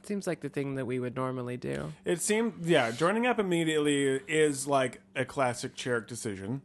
[0.04, 1.92] Seems like the thing that we would normally do.
[2.04, 6.60] It seemed, yeah, joining up immediately is like a classic Cherrick decision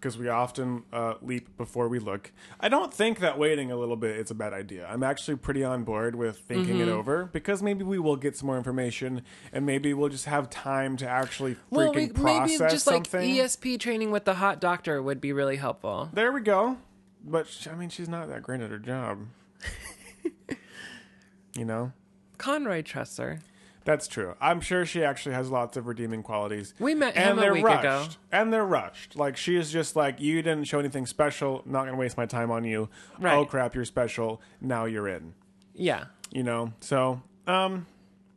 [0.00, 2.32] because we often uh, leap before we look.
[2.58, 4.86] I don't think that waiting a little bit is a bad idea.
[4.90, 8.46] I'm actually pretty on board with thinking it over because maybe we will get some
[8.46, 12.70] more information and maybe we'll just have time to actually freaking Well, we, process maybe
[12.70, 13.02] just like.
[13.04, 16.08] ESP training with the hot doctor would be really helpful.
[16.14, 16.78] There we go.
[17.22, 19.26] But I mean, she's not that great at her job.
[21.54, 21.92] you know,
[22.38, 23.40] Conroy trusts her.
[23.90, 24.36] That's true.
[24.40, 26.74] I'm sure she actually has lots of redeeming qualities.
[26.78, 27.80] We met and him a they're week rushed.
[27.80, 28.06] ago.
[28.30, 29.16] And they're rushed.
[29.16, 31.62] Like she is just like, you didn't show anything special.
[31.66, 32.88] Not gonna waste my time on you.
[33.18, 33.34] Right.
[33.36, 34.40] Oh crap, you're special.
[34.60, 35.34] Now you're in.
[35.74, 36.04] Yeah.
[36.30, 36.72] You know.
[36.80, 37.86] So, um,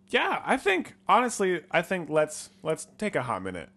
[0.09, 0.41] yeah.
[0.43, 3.69] I think honestly, I think let's let's take a hot minute.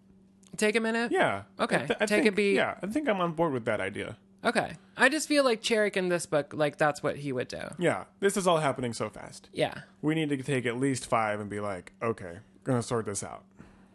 [0.55, 1.11] Take a minute.
[1.11, 1.43] Yeah.
[1.59, 1.75] Okay.
[1.75, 2.55] I th- I Take a think- beat.
[2.55, 2.73] Yeah.
[2.81, 4.17] I think I'm on board with that idea.
[4.45, 4.73] Okay.
[4.95, 7.61] I just feel like Cherrick in this book, like that's what he would do.
[7.79, 8.05] Yeah.
[8.19, 9.49] This is all happening so fast.
[9.53, 9.73] Yeah.
[10.01, 13.43] we need to take at least five and be like, okay, gonna sort this out.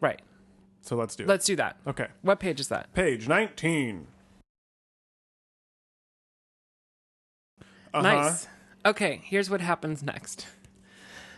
[0.01, 0.21] Right.
[0.83, 1.29] So let's do it.
[1.29, 1.77] Let's do that.
[1.87, 2.09] Okay.
[2.23, 2.93] What page is that?
[2.93, 4.07] Page 19.
[7.95, 8.03] Uh-huh.
[8.03, 8.49] Nice.
[8.85, 10.47] Okay, here's what happens next.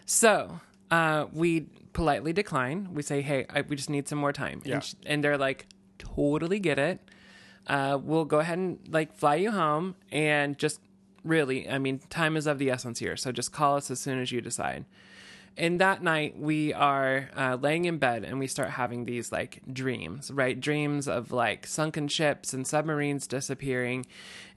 [0.07, 2.95] So, uh, we politely decline.
[2.95, 4.75] We say, "Hey, I, we just need some more time," Yeah.
[4.77, 5.67] and, sh- and they're like,
[5.99, 7.01] "Totally get it.
[7.67, 10.81] Uh, we'll go ahead and like fly you home, and just
[11.25, 13.17] really, I mean, time is of the essence here.
[13.17, 14.85] So just call us as soon as you decide."
[15.57, 19.61] And that night, we are uh, laying in bed and we start having these like
[19.73, 20.59] dreams, right?
[20.59, 24.07] Dreams of like sunken ships and submarines disappearing.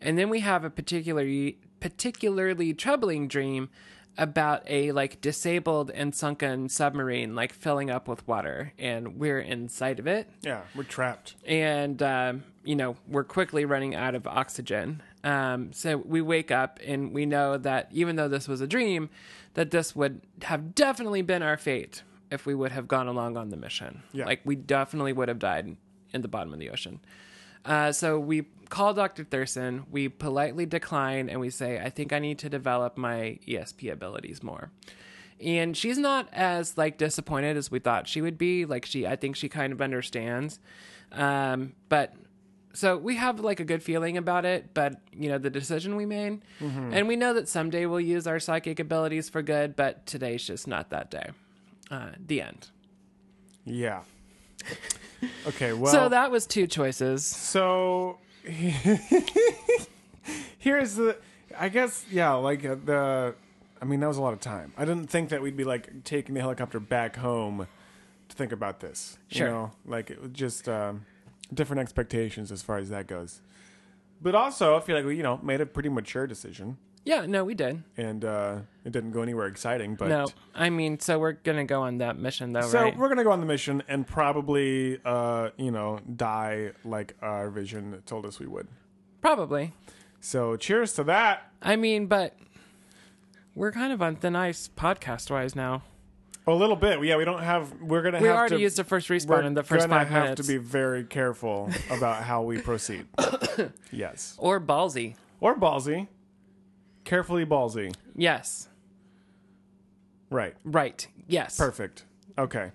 [0.01, 3.69] And then we have a particularly, particularly troubling dream
[4.17, 9.99] about a like disabled and sunken submarine like filling up with water and we're inside
[9.99, 11.35] of it Yeah, we're trapped.
[11.45, 15.01] and um, you know we're quickly running out of oxygen.
[15.23, 19.09] Um, so we wake up and we know that even though this was a dream,
[19.55, 23.49] that this would have definitely been our fate if we would have gone along on
[23.49, 24.03] the mission.
[24.13, 24.25] Yeah.
[24.25, 25.75] Like we definitely would have died
[26.13, 26.99] in the bottom of the ocean.
[27.67, 29.23] Uh, so we call Dr.
[29.25, 33.91] Thurston, we politely decline, and we say, I think I need to develop my ESP
[33.91, 34.71] abilities more.
[35.43, 38.65] And she's not as like disappointed as we thought she would be.
[38.65, 40.59] Like she, I think she kind of understands.
[41.11, 42.15] Um, but
[42.73, 46.05] so we have like a good feeling about it, but you know, the decision we
[46.05, 46.41] made,
[46.93, 50.67] and we know that someday we'll use our psychic abilities for good, but today's just
[50.67, 51.29] not that day.
[51.91, 52.69] Uh, the end.
[53.65, 54.01] Yeah.
[55.47, 55.91] Okay, well.
[55.91, 57.25] so that was two choices.
[57.25, 58.17] So
[60.59, 61.17] here's the.
[61.57, 63.35] I guess yeah, like uh, the.
[63.81, 64.73] I mean, that was a lot of time.
[64.77, 67.67] I didn't think that we'd be like taking the helicopter back home
[68.29, 69.17] to think about this.
[69.29, 69.47] Sure.
[69.47, 71.05] You know, like it was just um,
[71.53, 73.41] different expectations as far as that goes.
[74.21, 76.77] But also, I feel like we, you know, made a pretty mature decision,
[77.07, 77.83] Yeah, no, we did.
[77.95, 79.95] and uh, it didn't go anywhere exciting.
[79.95, 82.97] But no, I mean, so we're gonna go on that mission though, So right?
[82.97, 88.03] we're gonna go on the mission and probably, uh, you know, die like our vision
[88.05, 88.67] told us we would.
[89.21, 89.73] Probably.
[90.19, 91.49] So cheers to that.
[91.61, 92.35] I mean, but
[93.55, 95.83] we're kind of on thin ice podcast wise now.
[96.45, 97.15] A little bit, yeah.
[97.15, 97.73] We don't have.
[97.81, 98.61] We're gonna have We have already to.
[98.61, 100.41] used the first respawn in the first gonna five have minutes.
[100.45, 103.05] to be very careful about how we proceed.
[103.91, 105.15] yes, or ballsy.
[105.39, 106.07] or ballsy.
[107.07, 107.95] Carefully ballsy.
[108.17, 108.67] Yes.
[110.29, 110.55] Right.
[110.65, 111.07] Right.
[111.25, 111.55] Yes.
[111.57, 112.03] Perfect.
[112.37, 112.71] Okay.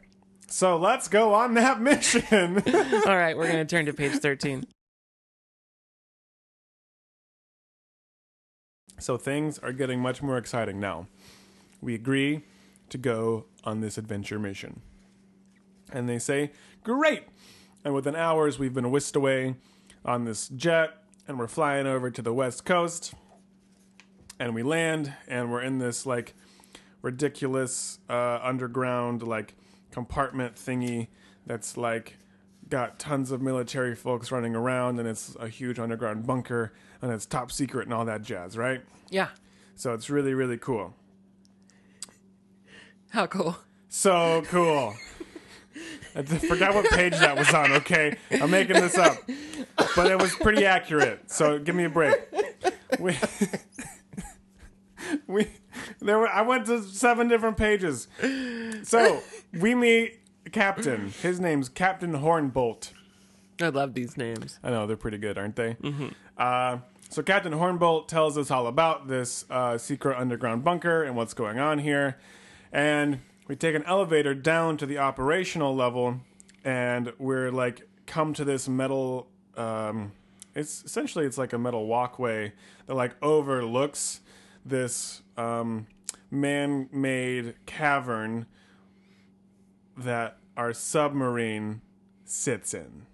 [0.49, 2.57] So let's go on that mission.
[3.07, 4.65] All right, we're gonna turn to page thirteen.
[8.99, 11.09] So things are getting much more exciting now.
[11.83, 12.45] We agree
[12.89, 14.81] to go on this adventure mission.
[15.93, 17.25] And they say, Great!
[17.85, 19.57] And within hours, we've been whisked away
[20.07, 23.13] on this jet, and we're flying over to the west coast.
[24.43, 26.35] And we land, and we're in this like
[27.01, 29.55] ridiculous uh, underground like
[29.93, 31.07] compartment thingy
[31.47, 32.17] that's like
[32.69, 37.25] got tons of military folks running around, and it's a huge underground bunker, and it's
[37.25, 38.83] top secret and all that jazz, right?
[39.11, 39.29] Yeah.
[39.77, 40.93] So it's really, really cool.
[43.11, 43.57] How cool.
[43.91, 44.93] So cool.
[46.17, 48.17] I forgot what page that was on, okay?
[48.33, 49.19] I'm making this up.
[49.95, 52.17] But it was pretty accurate, so give me a break.
[52.99, 53.17] We,
[56.03, 58.09] there were I went to seven different pages.
[58.83, 59.23] So
[59.59, 61.13] we meet Captain.
[61.23, 62.91] His name's Captain Hornbolt.
[63.61, 64.59] I love these names.
[64.63, 65.75] I know they're pretty good, aren't they?
[65.75, 66.09] Mm-hmm.
[66.37, 71.35] Uh, so Captain Hornbolt tells us all about this uh, secret underground bunker and what's
[71.35, 72.19] going on here,
[72.73, 76.21] and we take an elevator down to the operational level,
[76.65, 79.29] and we're like come to this metal.
[79.57, 80.13] Um,
[80.55, 82.53] it's essentially it's like a metal walkway
[82.87, 84.21] that like overlooks
[84.65, 85.87] this um,
[86.31, 88.47] man-made cavern
[89.97, 91.81] that our submarine
[92.25, 93.07] sits in.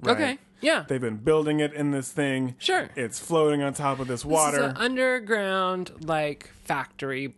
[0.00, 0.12] right?
[0.16, 0.38] Okay.
[0.60, 0.84] Yeah.
[0.88, 2.54] They've been building it in this thing.
[2.58, 2.88] Sure.
[2.96, 4.58] It's floating on top of this This water.
[4.58, 7.34] is an underground like factory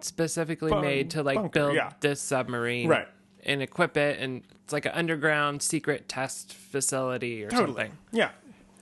[0.00, 1.92] specifically made to like bunker, build yeah.
[2.00, 3.08] this submarine Right.
[3.44, 7.66] and equip it and it's like an underground secret test facility or totally.
[7.84, 7.98] something.
[8.10, 8.30] Yeah.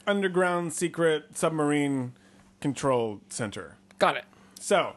[0.06, 2.12] Underground secret submarine
[2.60, 3.76] control center.
[4.00, 4.24] Got it.
[4.58, 4.94] So,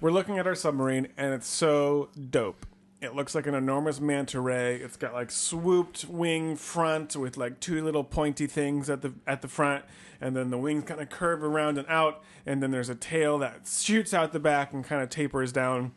[0.00, 2.66] we're looking at our submarine and it's so dope.
[3.00, 4.76] It looks like an enormous manta ray.
[4.76, 9.42] It's got like swooped wing front with like two little pointy things at the at
[9.42, 9.84] the front,
[10.22, 13.36] and then the wings kind of curve around and out, and then there's a tail
[13.40, 15.92] that shoots out the back and kind of tapers down.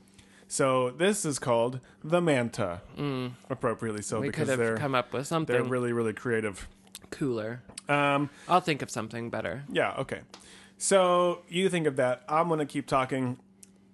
[0.50, 2.82] So this is called the manta,
[3.50, 4.22] appropriately so Mm.
[4.22, 6.68] We because could they're come up with they're really really creative.
[7.10, 7.62] cooler.
[7.88, 9.64] Um, I'll think of something better.
[9.72, 10.22] yeah, okay.
[10.78, 12.24] So you think of that.
[12.30, 13.40] I'm going to keep talking.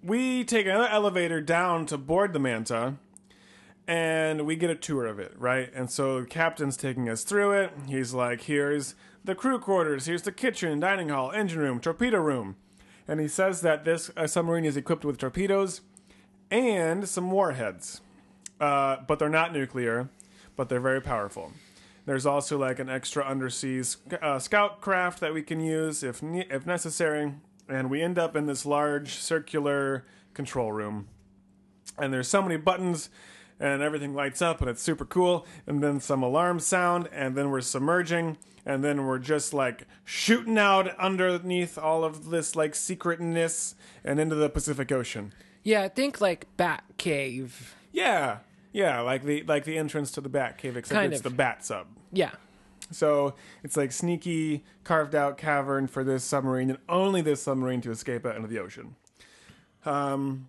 [0.02, 2.94] We take another elevator down to board the Manta,
[3.86, 5.70] and we get a tour of it, right?
[5.74, 7.72] And so the captain's taking us through it.
[7.88, 8.94] He's like, here's
[9.24, 12.56] the crew quarters, here's the kitchen, dining hall, engine room, torpedo room.
[13.08, 15.80] And he says that this uh, submarine is equipped with torpedoes
[16.50, 18.02] and some warheads.
[18.60, 20.08] Uh, but they're not nuclear,
[20.56, 21.52] but they're very powerful.
[22.06, 23.82] There's also like an extra undersea
[24.20, 27.34] uh, scout craft that we can use if ne- if necessary,
[27.68, 31.08] and we end up in this large circular control room.
[31.96, 33.08] And there's so many buttons,
[33.58, 35.46] and everything lights up, and it's super cool.
[35.66, 38.36] And then some alarms sound, and then we're submerging,
[38.66, 44.34] and then we're just like shooting out underneath all of this like secretness and into
[44.34, 45.32] the Pacific Ocean.
[45.62, 47.74] Yeah, think like Bat Cave.
[47.92, 48.38] Yeah,
[48.74, 51.30] yeah, like the like the entrance to the Bat Cave, except Kind it's of.
[51.30, 51.86] the Bat Sub.
[52.12, 52.32] Yeah.
[52.90, 57.90] So it's like sneaky carved out cavern for this submarine and only this submarine to
[57.92, 58.96] escape out into the ocean.
[59.86, 60.48] Um,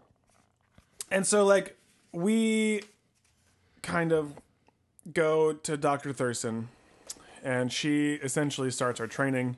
[1.12, 1.78] and so like
[2.12, 2.82] we
[3.84, 4.34] kind of
[5.14, 6.12] go to Dr.
[6.12, 6.70] Thurston
[7.44, 9.58] and she essentially starts our training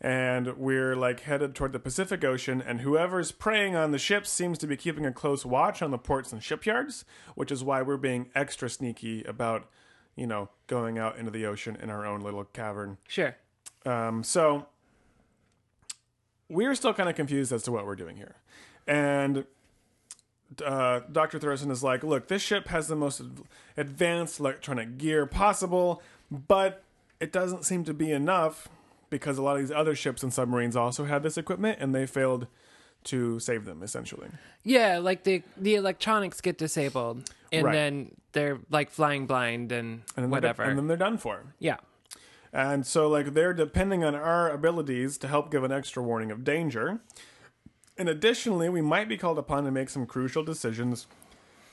[0.00, 4.58] and we're like headed toward the Pacific Ocean and whoever's preying on the ships seems
[4.58, 7.04] to be keeping a close watch on the ports and shipyards,
[7.34, 9.68] which is why we're being extra sneaky about
[10.16, 12.96] you know, going out into the ocean in our own little cavern.
[13.06, 13.36] Sure.
[13.84, 14.66] Um, so
[16.48, 18.36] we're still kind of confused as to what we're doing here.
[18.86, 19.44] And
[20.64, 21.38] uh, Dr.
[21.38, 23.20] Thurston is like, look, this ship has the most
[23.76, 26.82] advanced electronic gear possible, but
[27.20, 28.68] it doesn't seem to be enough
[29.10, 32.06] because a lot of these other ships and submarines also had this equipment and they
[32.06, 32.46] failed
[33.04, 34.28] to save them, essentially.
[34.64, 37.72] Yeah, like the the electronics get disabled and Right.
[37.72, 40.62] then they're like flying blind and, And whatever.
[40.64, 41.44] And then they're done for.
[41.58, 41.76] yeah.
[42.52, 46.42] And so, like, they're depending on our abilities to help give an extra warning of
[46.42, 47.00] danger.
[47.98, 51.06] And additionally, we might be called upon to make some crucial decisions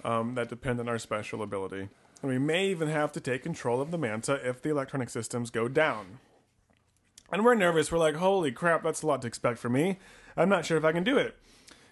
[0.04, 1.88] um, that depend on our special ability.
[2.22, 5.50] And we may even have to take control of the Manta if the electronic systems
[5.50, 6.20] go down.
[7.32, 7.92] And we're nervous.
[7.92, 9.98] We're like, holy crap, that's a lot to expect from me.
[10.38, 11.36] I'm not sure if I can do it.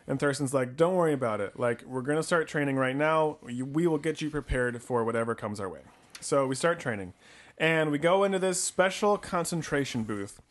[0.08, 1.60] And Thurston's like, don't worry about it.
[1.60, 3.38] Like, we're going to start training right now.
[3.42, 5.82] We will get you prepared for whatever comes our way.
[6.20, 7.14] So we start training.
[7.58, 10.42] And we go into this special concentration booth.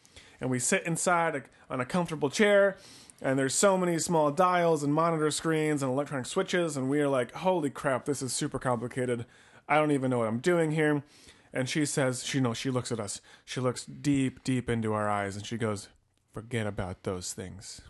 [0.40, 2.79] And we sit inside on a comfortable chair.
[3.21, 6.77] And there's so many small dials and monitor screens and electronic switches.
[6.77, 9.27] And we are like, holy crap, this is super complicated.
[9.69, 11.03] I don't even know what I'm doing here.
[11.53, 13.21] And she says, she knows, she looks at us.
[13.45, 15.37] She looks deep, deep into our eyes.
[15.37, 15.89] And she goes,
[16.33, 17.81] forget about those things.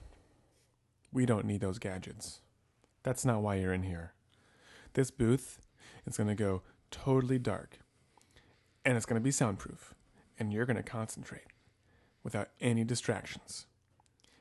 [1.12, 2.40] We don't need those gadgets.
[3.02, 4.12] That's not why you're in here.
[4.94, 5.60] This booth
[6.06, 7.78] is going to go totally dark,
[8.84, 9.94] and it's going to be soundproof,
[10.38, 11.46] and you're going to concentrate
[12.22, 13.66] without any distractions.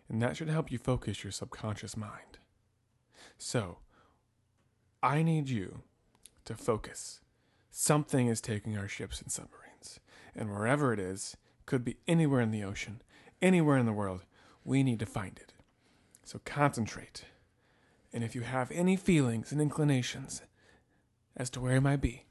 [0.07, 2.39] And that should help you focus your subconscious mind.
[3.37, 3.77] So,
[5.03, 5.83] I need you
[6.45, 7.21] to focus.
[7.81, 10.01] Something is taking our ships and submarines,
[10.35, 13.01] and wherever it is, could be anywhere in the ocean,
[13.41, 14.25] anywhere in the world,
[14.65, 15.53] we need to find it.
[16.25, 17.23] So concentrate.
[18.11, 20.41] And if you have any feelings and inclinations
[21.37, 22.25] as to where it might be,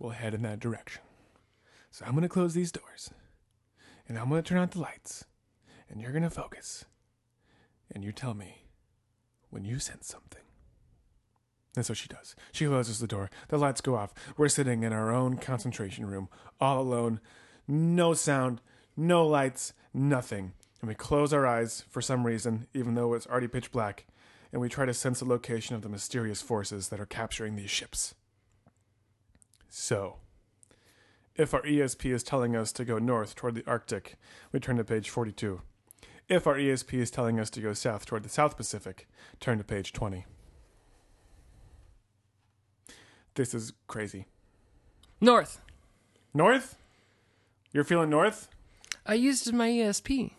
[0.00, 1.02] we'll head in that direction.
[1.92, 3.12] So I'm going to close these doors,
[4.08, 5.26] and I'm going to turn out the lights,
[5.88, 6.84] and you're going to focus,
[7.92, 8.64] and you tell me
[9.48, 10.42] when you sense something.
[11.76, 12.34] That's what she does.
[12.52, 13.30] She closes the door.
[13.48, 14.14] The lights go off.
[14.38, 17.20] We're sitting in our own concentration room, all alone.
[17.68, 18.62] No sound,
[18.96, 20.54] no lights, nothing.
[20.80, 24.06] And we close our eyes for some reason, even though it's already pitch black,
[24.52, 27.70] and we try to sense the location of the mysterious forces that are capturing these
[27.70, 28.14] ships.
[29.68, 30.16] So,
[31.34, 34.16] if our ESP is telling us to go north toward the Arctic,
[34.50, 35.60] we turn to page 42.
[36.30, 39.06] If our ESP is telling us to go south toward the South Pacific,
[39.40, 40.24] turn to page 20.
[43.36, 44.26] This is crazy.
[45.20, 45.60] North.
[46.34, 46.76] North?
[47.72, 48.48] You're feeling north?
[49.04, 50.32] I used my ESP.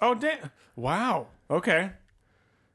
[0.00, 0.50] Oh, damn.
[0.76, 1.28] Wow.
[1.48, 1.92] Okay.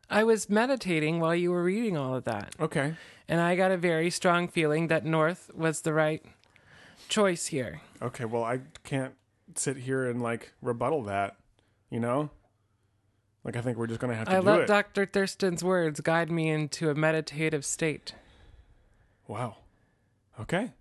[0.10, 2.96] I was meditating while you were reading all of that, Okay.
[3.28, 6.26] and I got a very strong feeling that North was the right
[7.10, 7.82] choice here.
[8.02, 8.26] Okay.
[8.26, 9.14] Well, I can't
[9.56, 11.36] sit here and like rebuttal that,
[11.92, 12.32] you know?
[13.44, 14.68] Like, I think we're just going to have to I do let it.
[14.68, 15.06] Dr.
[15.06, 18.14] Thurston's words guide me into a meditative state.
[19.30, 19.58] Wow.
[20.42, 20.74] Okay.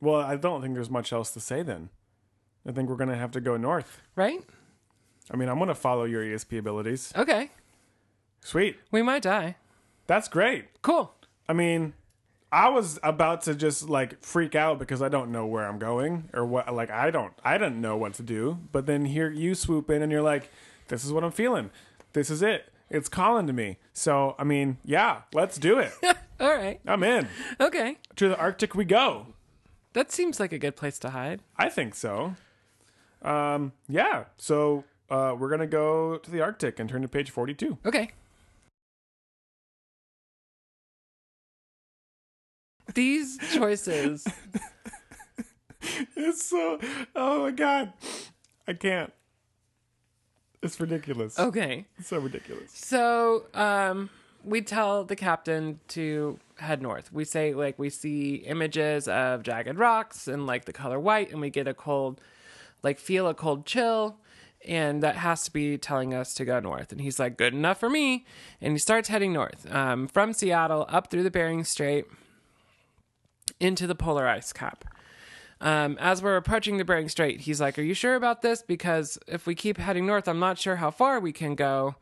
[0.00, 1.88] Well, I don't think there's much else to say then.
[2.66, 4.02] I think we're going to have to go north.
[4.16, 4.42] Right?
[5.30, 7.12] I mean, I'm going to follow your ESP abilities.
[7.16, 7.50] Okay.
[8.40, 8.76] Sweet.
[8.90, 9.56] We might die.
[10.06, 10.82] That's great.
[10.82, 11.14] Cool.
[11.48, 11.94] I mean,
[12.50, 16.28] I was about to just like freak out because I don't know where I'm going
[16.34, 16.72] or what.
[16.74, 18.58] Like, I don't, I didn't know what to do.
[18.72, 20.50] But then here you swoop in and you're like,
[20.88, 21.70] "This is what I'm feeling.
[22.12, 22.71] This is it.
[22.92, 25.92] It's calling to me." So, I mean, yeah, let's do it.
[26.40, 26.80] All right.
[26.86, 27.28] I'm in.
[27.60, 27.98] Okay.
[28.16, 29.26] To the Arctic we go.
[29.92, 31.40] That seems like a good place to hide.
[31.56, 32.34] I think so.
[33.22, 34.24] Um, yeah.
[34.36, 37.78] So uh, we're gonna go to the Arctic and turn to page 42.
[37.84, 38.10] Okay.
[42.94, 44.26] These choices.
[46.16, 46.78] It's so.
[47.14, 47.92] Oh my god,
[48.68, 49.12] I can't.
[50.62, 51.38] It's ridiculous.
[51.38, 51.86] Okay.
[52.02, 52.70] So ridiculous.
[52.72, 54.10] So, um,
[54.44, 57.12] we tell the captain to head north.
[57.12, 61.40] We say, like, we see images of jagged rocks and, like, the color white, and
[61.40, 62.20] we get a cold,
[62.82, 64.16] like, feel a cold chill.
[64.66, 66.92] And that has to be telling us to go north.
[66.92, 68.24] And he's like, good enough for me.
[68.60, 72.04] And he starts heading north um, from Seattle up through the Bering Strait
[73.58, 74.84] into the polar ice cap.
[75.62, 78.62] Um, as we're approaching the Bering Strait, he's like, Are you sure about this?
[78.62, 81.94] Because if we keep heading north, I'm not sure how far we can go,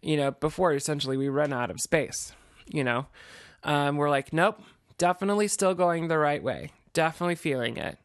[0.00, 2.32] you know, before essentially we run out of space,
[2.66, 3.06] you know?
[3.64, 4.60] Um, we're like, Nope,
[4.96, 7.98] definitely still going the right way, definitely feeling it.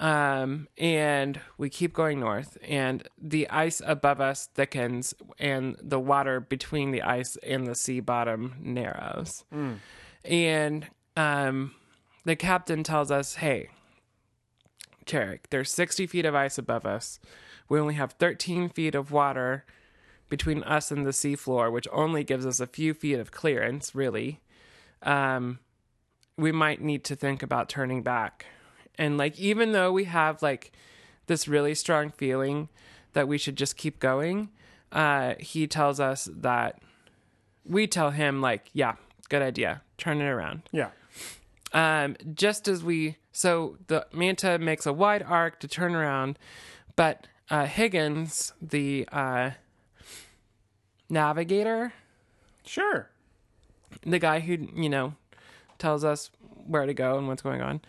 [0.00, 6.40] Um, and we keep going north, and the ice above us thickens, and the water
[6.40, 9.44] between the ice and the sea bottom narrows.
[10.24, 11.74] And um,
[12.24, 13.68] the captain tells us, Hey,
[15.08, 17.18] Cherrick, there's 60 feet of ice above us.
[17.68, 19.64] We only have 13 feet of water
[20.28, 24.40] between us and the seafloor, which only gives us a few feet of clearance, really.
[25.02, 25.58] Um,
[26.36, 28.46] we might need to think about turning back.
[28.96, 30.72] And like, even though we have like
[31.26, 32.68] this really strong feeling
[33.12, 34.50] that we should just keep going,
[34.92, 36.80] uh, he tells us that
[37.64, 38.94] we tell him, like, yeah,
[39.28, 40.90] good idea, turn it around Yeah.
[41.72, 46.38] Um, just as we so the manta makes a wide arc to turn around
[46.96, 49.50] but uh, higgins the uh,
[51.08, 51.92] navigator
[52.64, 53.08] Sure.
[54.04, 55.14] the guy who you know
[55.78, 56.30] tells us
[56.66, 57.80] where to go and what's going on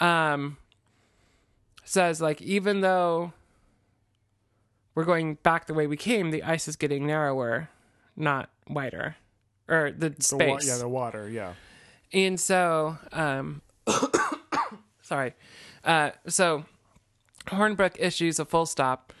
[0.00, 0.56] um,
[1.84, 3.32] says like even though
[4.94, 7.68] we're going back the way we came the ice is getting narrower
[8.16, 9.16] not wider
[9.68, 11.28] or the The space wa- yeah, the water.
[11.28, 11.54] Yeah.
[12.14, 13.60] And so um
[15.02, 15.34] sorry.
[15.84, 16.64] Uh so
[17.48, 19.12] Hornbolt issues a full stop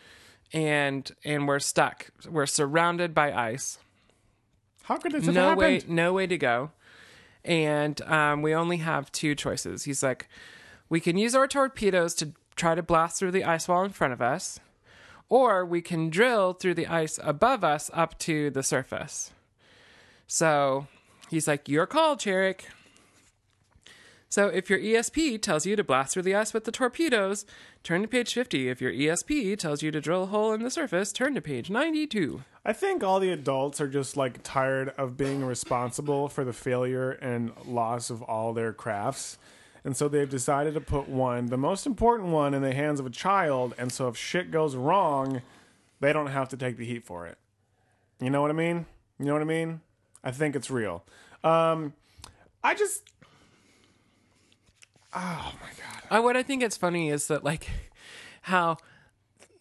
[0.52, 2.10] and and we're stuck.
[2.26, 3.78] We're surrounded by ice.
[4.84, 5.58] How could this have no happened?
[5.58, 6.70] way no way to go.
[7.44, 9.84] And um we only have two choices.
[9.84, 10.28] He's like
[10.88, 14.12] we can use our torpedoes to try to blast through the ice wall in front
[14.12, 14.60] of us
[15.28, 19.32] or we can drill through the ice above us up to the surface.
[20.28, 20.86] So
[21.30, 22.60] He's like, Your call, Cherrick.
[24.34, 27.46] So if your ESP tells you to blast through the ice with the torpedoes,
[27.84, 28.68] turn to page 50.
[28.68, 31.70] If your ESP tells you to drill a hole in the surface, turn to page
[31.70, 32.42] 92.
[32.64, 37.12] I think all the adults are just like tired of being responsible for the failure
[37.12, 39.38] and loss of all their crafts.
[39.84, 43.06] And so they've decided to put one, the most important one, in the hands of
[43.06, 43.72] a child.
[43.78, 45.42] And so if shit goes wrong,
[46.00, 47.38] they don't have to take the heat for it.
[48.20, 48.86] You know what I mean?
[49.20, 49.80] You know what I mean?
[50.24, 51.04] I think it's real.
[51.44, 51.92] Um,
[52.64, 53.04] I just.
[55.14, 55.68] Oh my
[56.10, 56.22] God.
[56.24, 57.68] What I think it's funny is that like
[58.42, 58.76] how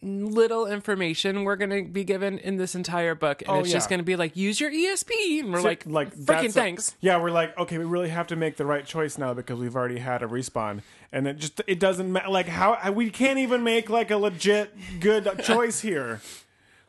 [0.01, 3.85] little information we're going to be given in this entire book and Oh, it's just
[3.85, 3.89] yeah.
[3.91, 6.95] going to be like use your ESP and we're like like freaking that's a- thanks.
[6.99, 9.75] yeah, we're like, okay, we really have to make the right choice now because we've
[9.75, 10.81] already had a respawn,
[11.13, 12.29] and it just it doesn't matter.
[12.29, 16.19] Like how we can't even make like a legit good choice here.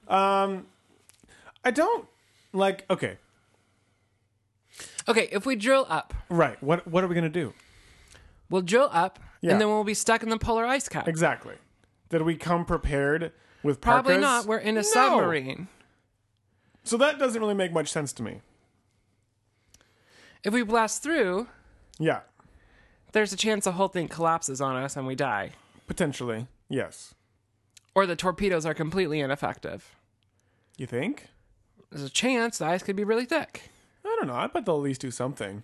[0.09, 0.67] Um,
[1.65, 2.07] I don't
[2.53, 2.85] like.
[2.91, 3.19] Okay,
[5.07, 6.61] Okay, if we drill up, right.
[6.63, 7.53] What what are we gonna do
[8.51, 9.53] we'll drill up Yeah.
[9.53, 11.09] and then we'll be stuck in the polar ice cap.
[11.09, 11.55] exactly?
[12.11, 13.33] Did we come prepared
[13.63, 14.23] with Probably parkas?
[14.23, 14.47] not.
[14.47, 14.83] We're in a No.
[14.83, 15.69] submarine.
[16.85, 18.41] So that doesn't really make much sense to me.
[20.43, 21.49] If we blast through,
[21.99, 22.21] Yeah,
[23.13, 25.53] there's a chance the whole thing collapses on us and we die.
[25.87, 26.47] potentially.
[26.69, 27.15] Yes.
[27.95, 29.95] Or the torpedoes are completely ineffective.
[30.77, 31.29] You think?
[31.91, 33.71] There's a chance the ice could be really thick.
[34.05, 34.35] I don't know.
[34.35, 35.63] I bet they'll at least do something.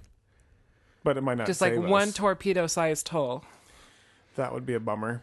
[1.03, 1.47] But it might not.
[1.47, 2.15] Just like save one us.
[2.15, 3.45] torpedo sized hole.
[4.37, 5.23] that would be a bummer.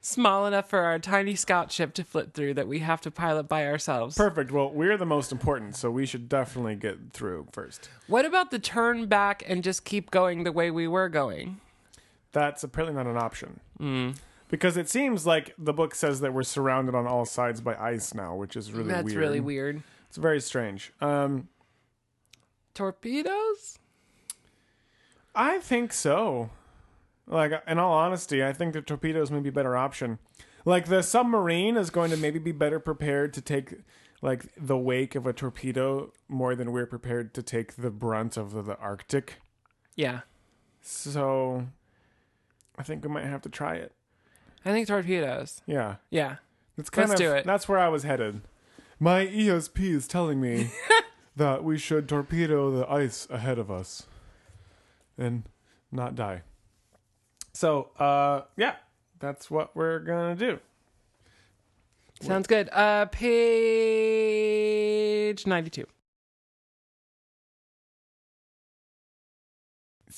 [0.00, 3.48] Small enough for our tiny scout ship to flit through that we have to pilot
[3.48, 4.16] by ourselves.
[4.16, 4.52] Perfect.
[4.52, 7.88] Well, we're the most important, so we should definitely get through first.
[8.06, 11.60] What about the turn back and just keep going the way we were going?
[12.30, 14.14] That's apparently not an option.
[14.48, 18.14] Because it seems like the book says that we're surrounded on all sides by ice
[18.14, 19.18] now, which is really That's weird.
[19.18, 19.82] really weird.
[20.08, 20.92] It's very strange.
[21.00, 21.48] Um,
[22.74, 23.80] Torpedoes?
[25.36, 26.50] I think so.
[27.26, 30.18] Like, in all honesty, I think the torpedoes may be a better option.
[30.64, 33.74] Like, the submarine is going to maybe be better prepared to take,
[34.22, 38.52] like, the wake of a torpedo more than we're prepared to take the brunt of
[38.52, 39.40] the, the Arctic.
[39.94, 40.20] Yeah.
[40.80, 41.66] So,
[42.78, 43.92] I think we might have to try it.
[44.64, 45.60] I think torpedoes.
[45.66, 45.96] Yeah.
[46.10, 46.36] Yeah.
[46.76, 47.46] That's kind Let's of do it.
[47.46, 48.42] that's where I was headed.
[48.98, 50.70] My ESP is telling me
[51.36, 54.06] that we should torpedo the ice ahead of us
[55.18, 55.44] and
[55.90, 56.42] not die.
[57.52, 58.76] So, uh yeah,
[59.18, 60.58] that's what we're going to do.
[62.20, 62.68] Sounds good.
[62.72, 63.36] Uh page
[65.46, 65.86] 92.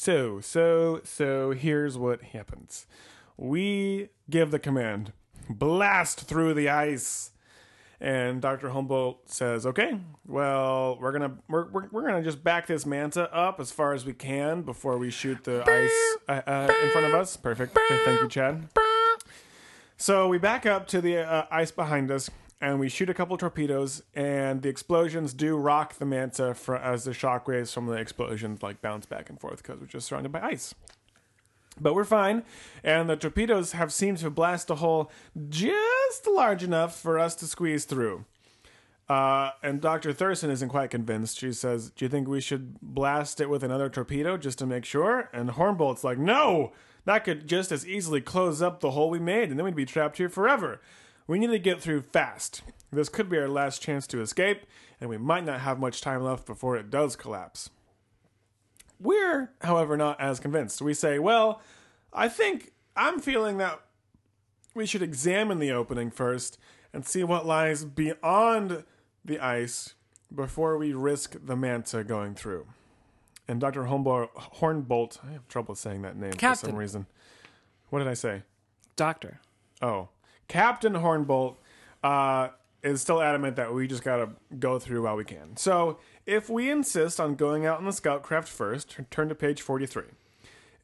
[0.01, 2.87] So, so, so here's what happens.
[3.37, 5.13] We give the command,
[5.51, 7.33] blast through the ice.
[8.01, 8.69] And Dr.
[8.69, 13.59] Hornbolt says, "Okay, well, we're gonna we're, we're, we're gonna just back this manta up
[13.59, 17.15] as far as we can before we shoot the ice uh, uh, in front of
[17.15, 17.37] us.
[17.37, 17.77] Perfect.
[18.05, 18.69] Thank you, Chad.
[19.97, 22.31] So we back up to the uh, ice behind us,
[22.61, 27.03] and we shoot a couple torpedoes, and the explosions do rock the manta for, as
[27.03, 30.41] the shockwaves from the explosions like bounce back and forth because we're just surrounded by
[30.41, 30.73] ice.
[31.81, 32.43] But we're fine,
[32.83, 35.11] and the torpedoes have seemed to blast a hole
[35.49, 38.25] just large enough for us to squeeze through.
[39.09, 40.13] Uh, and Dr.
[40.13, 41.39] Thurston isn't quite convinced.
[41.39, 44.85] She says, Do you think we should blast it with another torpedo just to make
[44.85, 45.31] sure?
[45.33, 46.73] And Hornbolt's like, No!
[47.05, 49.87] That could just as easily close up the hole we made, and then we'd be
[49.87, 50.83] trapped here forever.
[51.27, 52.63] We need to get through fast.
[52.93, 54.67] This could be our last chance to escape,
[55.01, 57.71] and we might not have much time left before it does collapse.
[59.01, 60.83] We're, however, not as convinced.
[60.83, 61.61] We say, Well,
[62.13, 63.81] I think I'm feeling that
[64.75, 66.59] we should examine the opening first
[66.93, 68.85] and see what lies beyond
[69.25, 69.95] the ice
[70.35, 72.67] before we risk the manta going through.
[73.47, 73.85] And Dr.
[73.85, 76.37] Hornbo- Hornbolt, I have trouble saying that name for
[76.69, 77.07] some reason.
[77.91, 78.43] What did I say?
[78.97, 79.41] Doctor.
[79.81, 80.09] Oh,
[80.49, 81.57] Captain Hornbolt
[82.03, 82.49] uh,
[82.83, 85.57] is still adamant that we just gotta go through while we can.
[85.57, 89.63] So if we insist on going out in the scout craft first, turn to page
[89.63, 90.05] 43.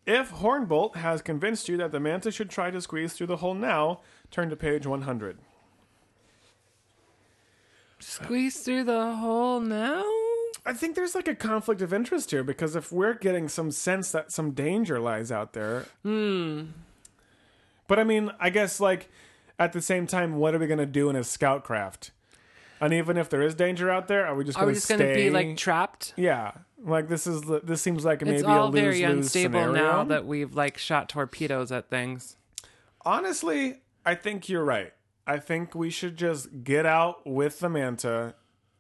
[0.07, 3.53] If Hornbolt has convinced you that the manta should try to squeeze through the hole
[3.53, 5.37] now, turn to page 100.
[7.99, 10.03] Squeeze through the hole now?
[10.65, 14.11] I think there's like a conflict of interest here because if we're getting some sense
[14.13, 15.85] that some danger lies out there.
[16.03, 16.69] Hmm.
[17.87, 19.11] But I mean, I guess like
[19.59, 22.13] at the same time, what are we gonna do in a scout craft?
[22.81, 24.89] And even if there is danger out there, are we just Are gonna we just
[24.89, 26.13] going to be like trapped?
[26.17, 26.53] yeah,
[26.85, 29.73] like this is this seems like maybe It's a all lose very unstable scenario.
[29.83, 32.37] now that we've like shot torpedoes at things.
[33.03, 34.93] Honestly, I think you're right.
[35.27, 38.35] I think we should just get out with the manta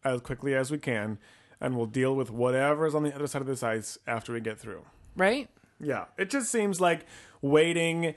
[0.05, 1.18] as quickly as we can
[1.61, 4.59] and we'll deal with whatever's on the other side of this ice after we get
[4.59, 4.84] through.
[5.16, 5.49] Right?
[5.80, 7.07] Yeah, it just seems like
[7.40, 8.14] waiting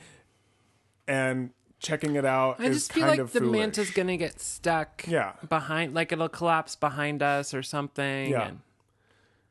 [1.08, 3.52] and checking it out I just feel like the foolish.
[3.52, 5.34] manta's gonna get stuck Yeah.
[5.48, 8.32] behind like it'll collapse behind us or something.
[8.32, 8.48] Yeah.
[8.48, 8.60] And,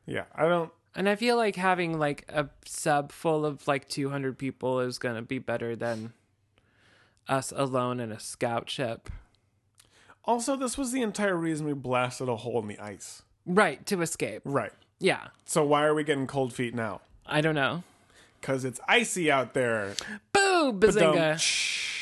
[0.05, 0.71] Yeah, I don't.
[0.95, 4.97] and I feel like having like a sub full of like two hundred people is
[4.99, 6.13] gonna be better than
[7.29, 9.09] us alone in a scout ship.
[10.25, 13.21] Also, this was the entire reason we blasted a hole in the ice.
[13.45, 14.41] Right, to escape.
[14.43, 14.73] Right.
[14.99, 15.27] Yeah.
[15.45, 16.99] So why are we getting cold feet now?
[17.25, 17.83] I don't know.
[18.41, 19.93] Because it's icy out there.
[20.33, 21.39] Boo bazinga.
[21.39, 21.96] Shh.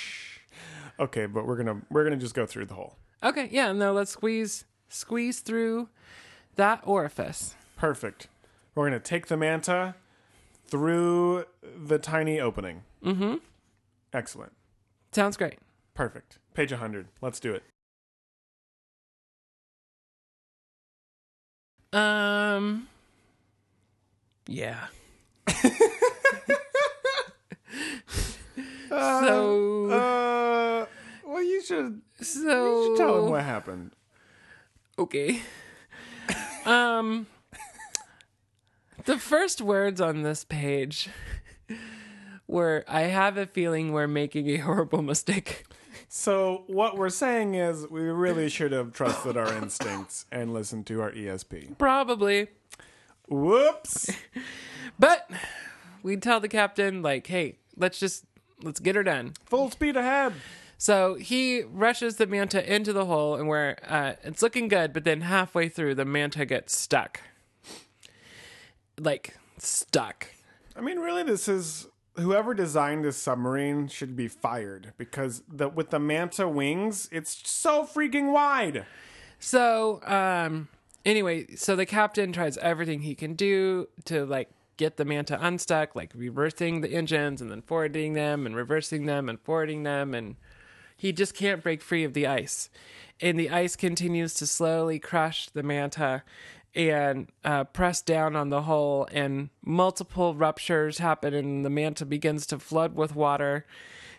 [1.00, 2.96] Okay, but we're gonna we're gonna just go through the hole.
[3.24, 5.90] Okay, yeah, no, let's squeeze squeeze through
[6.56, 7.56] that orifice.
[7.76, 8.28] Perfect.
[8.76, 9.96] We're gonna take the manta
[10.68, 12.84] through the tiny opening.
[13.04, 13.36] Mm-hmm.
[14.14, 14.54] Excellent.
[15.12, 15.60] Sounds great.
[15.94, 16.40] Perfect.
[16.54, 17.08] Page 100.
[17.22, 17.64] Let's do it.
[21.98, 22.88] Um
[24.48, 24.88] Yeah.
[25.48, 25.86] so
[28.92, 30.75] Uh, well,
[31.46, 33.92] you should, so you should tell him what happened.
[34.98, 35.42] Okay.
[36.66, 37.28] um
[39.06, 41.10] the first words on this page
[42.48, 45.66] were I have a feeling we're making a horrible mistake.
[46.08, 51.02] So what we're saying is we really should have trusted our instincts and listened to
[51.02, 51.78] our ESP.
[51.78, 52.48] Probably.
[53.28, 54.12] Whoops.
[54.98, 55.30] But
[56.04, 58.26] we tell the captain like, "Hey, let's just
[58.64, 60.34] let's get her done." Full speed ahead.
[60.78, 65.04] So he rushes the manta into the hole, and where uh, it's looking good, but
[65.04, 67.22] then halfway through, the manta gets stuck.
[69.00, 70.28] Like stuck.
[70.76, 75.90] I mean, really, this is whoever designed this submarine should be fired because the with
[75.90, 78.86] the manta wings, it's so freaking wide.
[79.40, 80.70] So, um,
[81.06, 85.96] anyway, so the captain tries everything he can do to like get the manta unstuck,
[85.96, 90.36] like reversing the engines and then forwarding them and reversing them and forwarding them, and
[90.96, 92.70] he just can't break free of the ice.
[93.22, 96.24] And the ice continues to slowly crush the manta
[96.74, 102.46] and uh, press down on the hole, and multiple ruptures happen, and the manta begins
[102.48, 103.66] to flood with water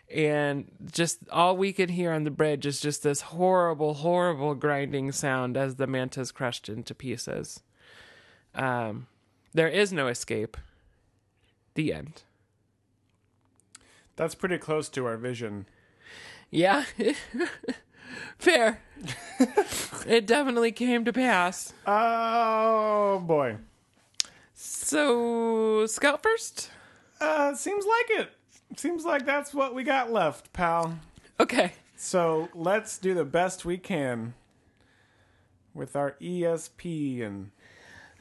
[0.08, 5.10] and just all we could hear on the bridge is just this horrible, horrible grinding
[5.10, 7.60] sound as the manta's crushed into pieces.
[8.54, 9.08] Um,
[9.52, 10.56] there is no escape.
[11.74, 12.22] The end.
[14.14, 15.66] That's pretty close to our vision.
[16.50, 16.84] Yeah,
[18.38, 18.80] fair.
[20.06, 21.72] it definitely came to pass.
[21.86, 23.58] Oh boy.
[24.54, 26.70] So, scout first.
[27.20, 28.30] Uh, seems like it.
[28.76, 30.98] Seems like that's what we got left, pal.
[31.38, 31.72] Okay.
[31.96, 34.34] So let's do the best we can
[35.74, 37.50] with our ESP and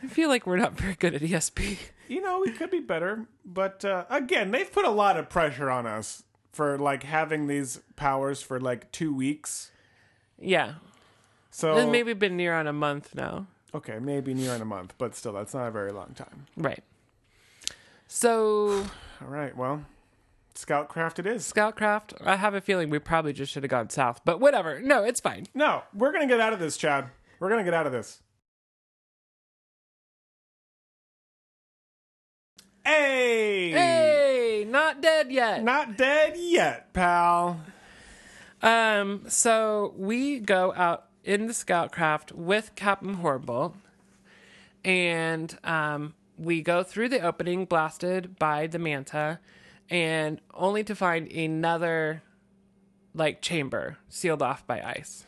[0.04, 1.78] I feel like we're not very good at ESP.
[2.10, 5.70] you know we could be better but uh, again they've put a lot of pressure
[5.72, 6.24] on us
[6.56, 9.72] for like having these powers for like two weeks
[10.40, 10.76] Yeah,
[11.52, 13.48] so it's maybe been near on a month now.
[13.74, 16.84] okay maybe near on a month but still that's not a very long time Right.
[18.08, 18.86] So,
[19.22, 19.84] all right well
[20.54, 24.22] scoutcraft it is Scoutcraft, I have a feeling we probably just should have gone south,
[24.24, 24.80] but whatever.
[24.80, 25.48] No, it's fine.
[25.54, 28.22] no we're gonna get out of this chad we're gonna get out of this
[32.86, 33.72] hey, Hey,
[34.66, 35.64] not dead yet.
[35.64, 37.60] not dead yet pal
[38.62, 43.76] Um, so we go out in the Scoutcraft with Captain Horrible,
[44.84, 49.40] and um, we go through the opening blasted by the Manta,
[49.90, 52.24] and only to find another
[53.14, 55.26] like chamber sealed off by ice.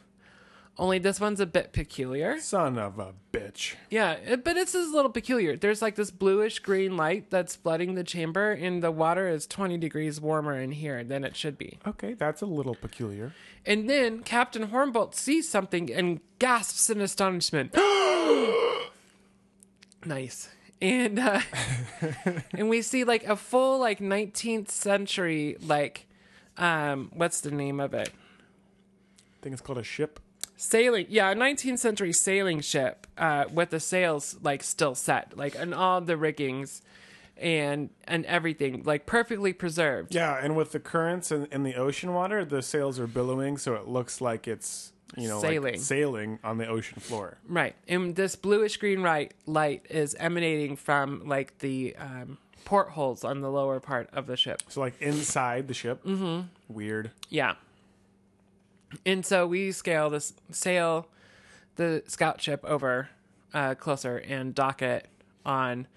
[0.80, 2.40] Only this one's a bit peculiar.
[2.40, 5.56] son of a bitch Yeah, it, but it's a little peculiar.
[5.56, 9.78] There's like this bluish green light that's flooding the chamber, and the water is 20
[9.78, 11.80] degrees warmer in here than it should be.
[11.88, 13.34] Okay, that's a little peculiar.
[13.66, 17.74] And then Captain Hornbolt sees something and gasps in astonishment.
[20.06, 20.50] nice.
[20.80, 21.42] And uh,
[22.54, 26.06] and we see like a full like 19th century like
[26.56, 28.10] um what's the name of it?
[28.10, 30.20] I think it's called a ship.
[30.58, 35.56] Sailing, yeah, a 19th century sailing ship uh, with the sails like still set, like
[35.56, 36.82] and all the riggings
[37.40, 40.14] and and everything like perfectly preserved.
[40.14, 43.76] Yeah, and with the currents in, in the ocean water, the sails are billowing, so
[43.76, 45.74] it looks like it's you know Sailing.
[45.74, 47.38] like sailing on the ocean floor.
[47.48, 47.76] Right.
[47.88, 53.50] And this bluish green light light is emanating from like the um, portholes on the
[53.50, 54.64] lower part of the ship.
[54.70, 56.04] So like inside the ship.
[56.04, 56.48] Mm-hmm.
[56.68, 57.12] Weird.
[57.30, 57.56] Yeah.
[59.06, 61.08] And so we scale this sail
[61.76, 63.10] the scout ship over
[63.54, 65.08] uh, closer and dock it
[65.46, 65.88] on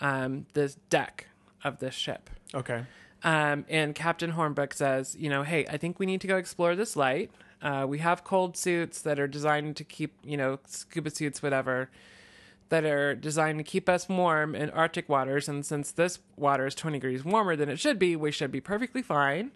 [0.00, 1.26] um, this deck
[1.64, 2.30] of this ship.
[2.54, 2.84] Okay.
[3.22, 6.76] Um, and Captain Hornbolt says, you know, hey, I think we need to go explore
[6.76, 7.30] this light.
[7.60, 11.90] Uh, we have cold suits that are designed to keep, you know, scuba suits, whatever,
[12.68, 15.48] that are designed to keep us warm in Arctic waters.
[15.48, 18.60] And since this water is 20 degrees warmer than it should be, we should be
[18.60, 19.50] perfectly fine.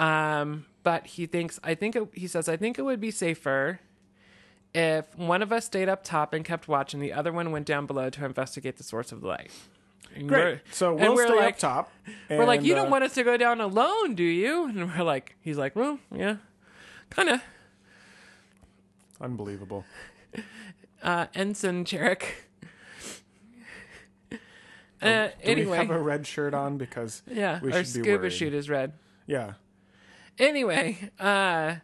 [0.00, 3.80] Um, but he thinks, I think, it, he says, I think it would be safer
[4.74, 7.86] if one of us stayed up top and kept watching, the other one went down
[7.86, 9.50] below to investigate the source of the light.
[10.14, 10.60] And Great.
[10.72, 11.92] So we'll we're stay like- up top.
[12.30, 14.64] we're like, and, you don't uh, want us to go down alone, do you?
[14.68, 16.36] And we're like, he's like, well, yeah,
[17.10, 17.42] kind of.
[19.20, 19.84] Unbelievable.
[21.02, 22.24] Uh, Ensign Cherrick.
[25.00, 28.18] Uh, Do we have a red shirt on because yeah, we our should be scuba
[28.18, 28.32] worried.
[28.34, 28.92] chute is red.
[29.26, 29.54] yeah.
[30.40, 31.76] Anyway, uh,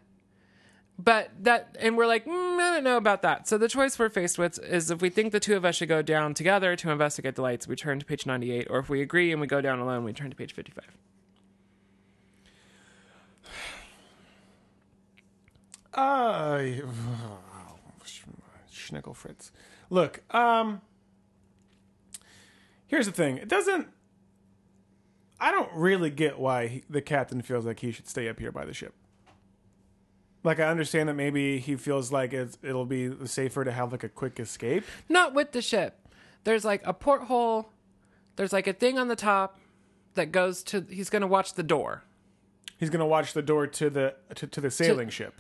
[0.99, 3.47] but that, and we're like, mm, I don't know about that.
[3.47, 5.91] So the choice we're faced with is if we think the two of us should
[5.91, 9.03] go down together to investigate the lights, we turn to page 98, or if we
[9.03, 10.85] agree and we go down alone, we turn to page 55.
[15.93, 16.59] Uh,
[18.73, 19.53] Schnickel Fritz.
[19.91, 20.81] Look, um,
[22.87, 23.37] here's the thing.
[23.37, 23.89] It doesn't.
[25.41, 28.53] I don't really get why he, the captain feels like he should stay up here
[28.53, 28.95] by the ship.
[30.43, 34.05] Like, I understand that maybe he feels like it's, it'll be safer to have like
[34.05, 34.85] a quick escape.
[35.09, 36.09] Not with the ship.
[36.45, 37.71] There's like a porthole.
[38.37, 39.59] There's like a thing on the top
[40.15, 40.87] that goes to.
[40.89, 42.05] He's going to watch the door.
[42.79, 45.35] He's gonna watch the door to the to, to the sailing ship.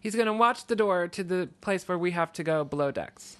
[0.00, 2.90] He's going to watch the door to the place where we have to go below
[2.90, 3.36] decks.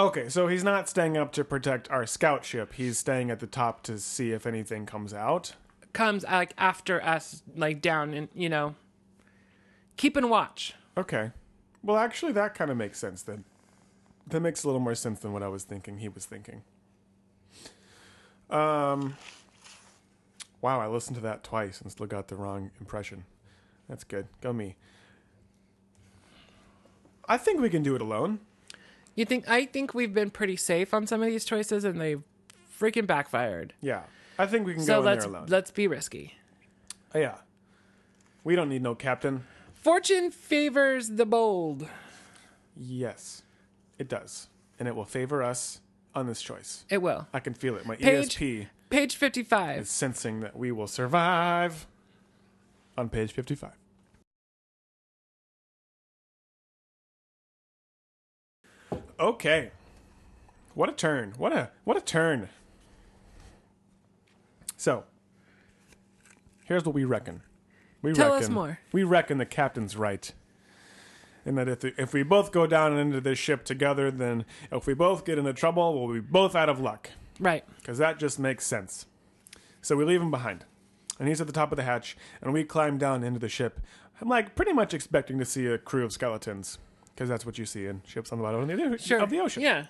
[0.00, 2.72] Okay, so he's not staying up to protect our scout ship.
[2.72, 5.52] He's staying at the top to see if anything comes out.
[5.92, 8.76] Comes like after us, like down and you know,
[9.98, 10.72] keeping watch.
[10.96, 11.32] Okay.
[11.82, 13.44] Well, actually, that kind of makes sense then.
[14.26, 16.62] That makes a little more sense than what I was thinking he was thinking.
[18.48, 19.18] Um.
[20.62, 23.24] Wow, I listened to that twice and still got the wrong impression.
[23.86, 24.28] That's good.
[24.40, 24.76] Go me.
[27.28, 28.40] I think we can do it alone.
[29.14, 29.48] You think?
[29.48, 32.22] I think we've been pretty safe on some of these choices, and they've
[32.78, 33.74] freaking backfired.
[33.80, 34.02] Yeah.
[34.38, 35.46] I think we can So go in let's there alone.
[35.48, 36.34] let's be risky.
[37.14, 37.36] Oh, yeah.
[38.44, 39.44] We don't need no captain.
[39.74, 41.86] Fortune favors the bold.
[42.76, 43.42] Yes,
[43.98, 44.48] it does.
[44.78, 45.80] And it will favor us
[46.14, 46.84] on this choice.
[46.88, 47.26] It will.
[47.34, 47.84] I can feel it.
[47.84, 49.82] My Page- ESP Page fifty-five.
[49.82, 51.86] is sensing that we will survive
[52.96, 53.72] on page 55.
[59.20, 59.70] Okay.
[60.74, 61.34] What a turn.
[61.36, 62.48] What a what a turn.
[64.76, 65.04] So,
[66.64, 67.42] here's what we reckon.
[68.00, 68.78] We Tell reckon, us more.
[68.92, 70.32] We reckon the captain's right.
[71.44, 74.86] And that if, the, if we both go down into this ship together, then if
[74.86, 77.64] we both get into trouble, we'll be both out of luck Right.
[77.78, 79.06] because that just makes sense.
[79.82, 80.64] So we leave him behind,
[81.18, 83.80] and he's at the top of the hatch, and we climb down into the ship.
[84.20, 86.78] I'm like pretty much expecting to see a crew of skeletons,
[87.20, 89.20] because that's what you see in ships on the bottom of the, Sure.
[89.20, 89.62] of the ocean.
[89.62, 89.88] Yeah.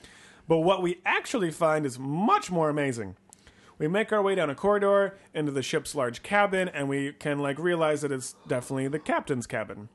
[0.48, 3.14] But what we actually find is much more amazing.
[3.78, 7.38] We make our way down a corridor into the ship's large cabin, and we can
[7.38, 9.90] like realize that it's definitely the captain's cabin.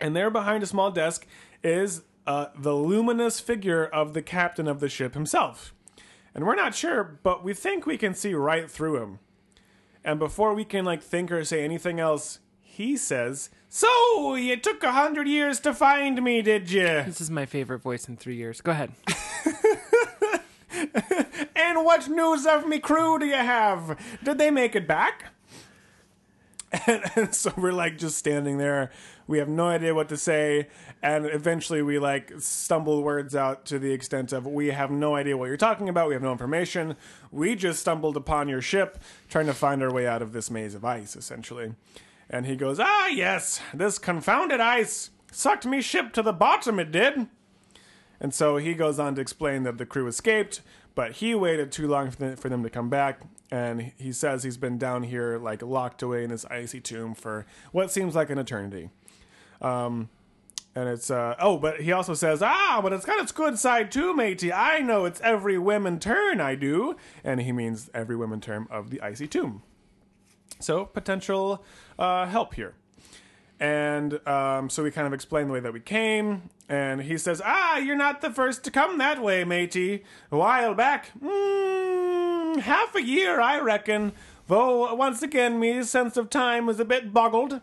[0.00, 1.28] And there behind a small desk
[1.62, 5.72] is uh, the luminous figure of the captain of the ship himself.
[6.34, 9.20] And we're not sure, but we think we can see right through him.
[10.04, 12.40] And before we can like think or say anything else,
[12.72, 17.30] he says, "So you took a hundred years to find me, did you?" This is
[17.30, 18.60] my favorite voice in three years.
[18.60, 18.92] Go ahead.
[21.54, 23.98] And what news of me crew do you have?
[24.22, 25.24] Did they make it back?
[26.86, 28.90] And, and so we're like just standing there.
[29.26, 30.68] We have no idea what to say.
[31.02, 35.36] And eventually we like stumble words out to the extent of we have no idea
[35.36, 36.08] what you're talking about.
[36.08, 36.96] We have no information.
[37.30, 38.98] We just stumbled upon your ship
[39.28, 41.74] trying to find our way out of this maze of ice, essentially.
[42.32, 46.90] And he goes, Ah, yes, this confounded ice sucked me ship to the bottom, it
[46.90, 47.28] did.
[48.18, 50.62] And so he goes on to explain that the crew escaped,
[50.94, 53.20] but he waited too long for them, to come back.
[53.50, 57.44] And he says he's been down here, like locked away in this icy tomb for
[57.70, 58.88] what seems like an eternity.
[59.60, 60.08] Um,
[60.74, 63.92] and it's, uh, oh, but he also says, ah, but it's got its good side
[63.92, 64.52] too, matey.
[64.52, 66.96] I know it's every women turn, I do.
[67.22, 69.62] And he means every women term of the icy tomb.
[70.62, 71.64] So potential
[71.98, 72.74] uh, help here.
[73.60, 76.50] And um, so we kind of explain the way that we came.
[76.68, 80.02] And he says, Ah, you're not the first to come that way, matey.
[80.32, 84.12] A while back, mm, half a year, I reckon.
[84.48, 87.60] Though, once again, me sense of time was a bit boggled.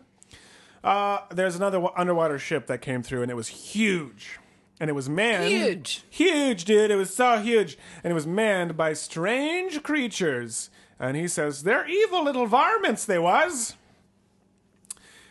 [0.82, 4.38] Uh, there's another wa- underwater ship that came through, and it was huge.
[4.80, 5.50] and it was manned.
[5.50, 6.04] Huge.
[6.08, 6.90] Huge, dude.
[6.90, 7.76] It was so huge.
[8.02, 10.70] And it was manned by strange creatures.
[11.00, 13.74] And he says, they're evil little varmints, they was.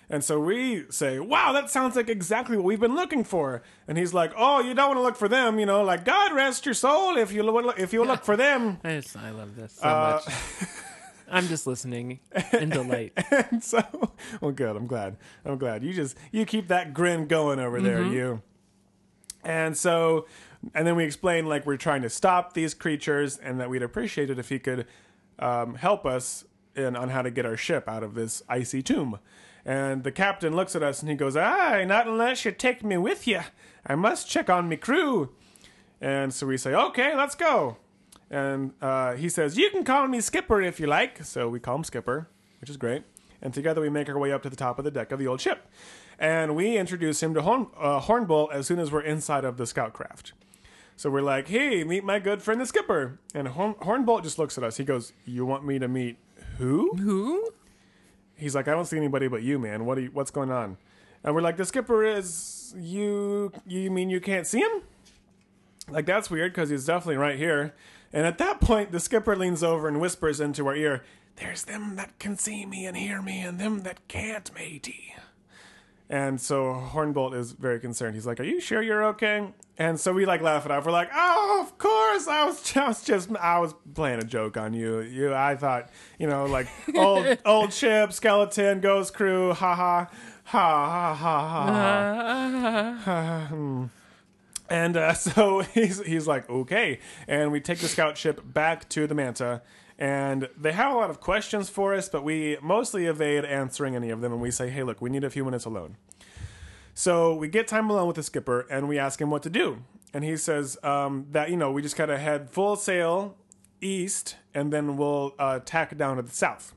[0.10, 3.62] And so we say, wow, that sounds like exactly what we've been looking for.
[3.88, 6.34] And he's like, oh, you don't want to look for them, you know, like God
[6.34, 8.80] rest your soul if you lo- if you look for them.
[8.84, 10.36] I, just, I love this so Uh, much.
[11.32, 12.22] I'm just listening
[12.54, 13.14] in delight.
[13.52, 13.84] and so,
[14.42, 14.76] well, good.
[14.76, 15.16] I'm glad.
[15.46, 15.84] I'm glad.
[15.84, 18.42] You just you keep that grin going over there, you.
[19.44, 20.26] And so,
[20.74, 24.32] and then we explain like we're trying to stop these creatures, and that we'd appreciate
[24.32, 24.88] it if he could
[25.40, 29.20] um, help us in on how to get our ship out of this icy tomb.
[29.66, 32.98] And the captain looks at us and he goes, "Aye, not unless you take me
[32.98, 33.42] with you.
[33.86, 35.30] I must check on me crew."
[36.00, 37.78] And so we say, "Okay, let's go."
[38.30, 41.24] And uh, he says, You can call me Skipper if you like.
[41.24, 42.28] So we call him Skipper,
[42.62, 43.04] which is great.
[43.42, 45.28] And together we make our way up to the top of the deck of the
[45.28, 45.68] old ship.
[46.20, 49.66] And we introduce him to Horn, uh, Hornbolt as soon as we're inside of the
[49.66, 50.34] scout craft.
[51.00, 53.20] So we're like, Hey, meet my good friend the Skipper.
[53.34, 54.76] And Horn, Hornbolt just looks at us.
[54.76, 56.18] He goes, You want me to meet
[56.58, 56.94] who?
[56.98, 57.52] Who?
[58.36, 59.86] He's like, I don't see anybody but you, man.
[59.86, 60.76] What are you, what's going on?
[61.24, 63.54] And we're like, the skipper is you.
[63.66, 64.82] You mean you can't see him?
[65.90, 67.74] Like that's weird because he's definitely right here.
[68.12, 71.06] And at that point, the skipper leans over and whispers into our ear,
[71.38, 75.16] "There's them that can see me and hear me, and them that can't, matey."
[76.10, 78.16] And so Hornbolt is very concerned.
[78.16, 80.86] He's like, "Are you sure you're okay?" And so we like laugh it off.
[80.86, 82.28] We're like, "Oh, of course.
[82.28, 85.02] I was just, just I was playing a joke on you.
[85.02, 90.10] You, I thought, you know, like old old ship, skeleton, ghost crew, ha ha,
[90.46, 93.90] ha ha ha ha." ha.
[94.70, 97.00] And uh, so he's he's like, okay.
[97.28, 99.62] And we take the scout ship back to the Manta,
[100.00, 104.10] and they have a lot of questions for us, but we mostly evade answering any
[104.10, 104.32] of them.
[104.32, 105.98] And we say, hey, look, we need a few minutes alone.
[106.94, 109.84] So we get time alone with the skipper, and we ask him what to do.
[110.14, 113.36] And he says um, that you know we just gotta head full sail
[113.82, 116.74] east, and then we'll uh, tack down to the south.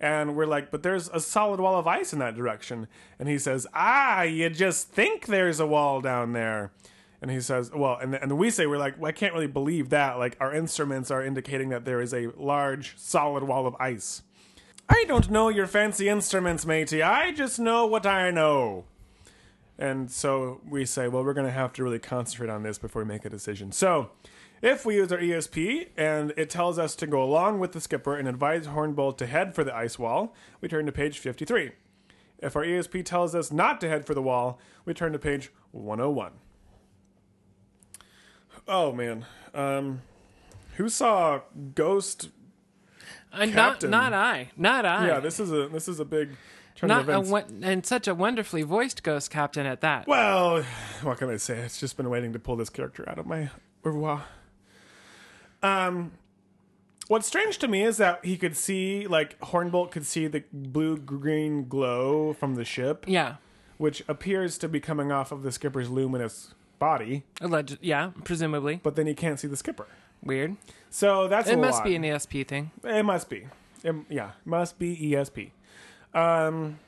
[0.00, 2.88] And we're like, but there's a solid wall of ice in that direction.
[3.18, 6.72] And he says, ah, you just think there's a wall down there.
[7.24, 9.88] And he says, well, and, and we say, we're like, well, I can't really believe
[9.88, 10.18] that.
[10.18, 14.20] Like, our instruments are indicating that there is a large, solid wall of ice.
[14.90, 17.02] I don't know your fancy instruments, matey.
[17.02, 18.84] I just know what I know.
[19.78, 23.00] And so we say, well, we're going to have to really concentrate on this before
[23.00, 23.72] we make a decision.
[23.72, 24.10] So,
[24.60, 28.18] if we use our ESP and it tells us to go along with the skipper
[28.18, 31.70] and advise Hornbolt to head for the ice wall, we turn to page 53.
[32.40, 35.50] If our ESP tells us not to head for the wall, we turn to page
[35.70, 36.32] 101.
[38.66, 40.02] Oh man, um,
[40.76, 41.40] who saw
[41.74, 42.30] Ghost?
[43.32, 43.90] Uh, not, Captain.
[43.90, 44.50] not I.
[44.56, 45.06] Not I.
[45.08, 46.30] Yeah, this is a this is a big
[46.82, 50.06] not a, and such a wonderfully voiced ghost captain at that.
[50.06, 50.62] Well,
[51.02, 51.58] what can I say?
[51.58, 53.44] It's just been waiting to pull this character out of my
[53.84, 54.24] au revoir.
[55.62, 56.12] Um,
[57.08, 60.96] what's strange to me is that he could see, like, Hornbolt could see the blue
[60.98, 63.36] green glow from the ship, Yeah.
[63.78, 66.54] which appears to be coming off of the skipper's luminous
[66.84, 67.78] body, Alleged.
[67.80, 68.10] Yeah.
[68.24, 68.80] Presumably.
[68.82, 69.86] but then he can't see the skipper.
[70.22, 70.56] Weird.
[70.90, 71.84] So that's It must lot.
[71.84, 72.70] be an ESP thing.
[72.82, 73.46] It must be.
[73.82, 75.50] It, yeah, must be ESP.
[76.14, 76.78] Um,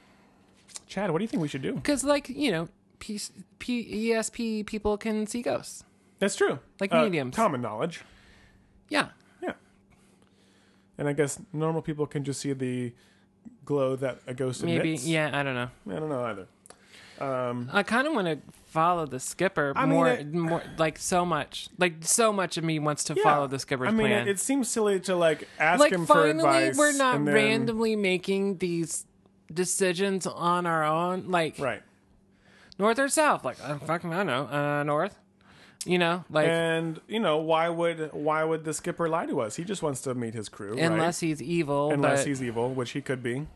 [0.87, 1.75] Chad, what do you think we should do?
[1.75, 2.69] Because, like, you know,
[2.99, 3.21] P-
[3.59, 5.85] P- ESP people can see ghosts.
[6.19, 6.59] That's true.
[6.81, 7.35] Like Uh, mediums.
[7.37, 8.03] Common knowledge.
[8.89, 9.09] Yeah.
[9.43, 9.53] Yeah.
[10.99, 12.93] And I guess normal people can just see the
[13.65, 14.89] glow that a ghost Maybe.
[14.91, 15.07] emits.
[15.07, 15.31] Yeah.
[15.39, 15.71] I don't know.
[15.95, 16.47] I don't know either.
[17.19, 18.39] Um, I kind of want to
[18.77, 22.65] follow the skipper I mean, more, it- more, like so much, like so much of
[22.65, 23.23] me wants to yeah.
[23.23, 24.29] follow the skipper's I mean, plan.
[24.29, 26.77] it, it seems silly to like ask like him for finally, advice.
[26.77, 29.07] we're not then- randomly making these
[29.53, 31.83] decisions on our own, like right.
[32.79, 33.45] north or south.
[33.45, 35.19] Like uh, fucking, I don't know, uh, north.
[35.85, 39.55] You know, like And you know why would why would the skipper lie to us?
[39.55, 40.83] He just wants to meet his crew, right?
[40.83, 43.47] unless he's evil, unless he's evil, which he could be.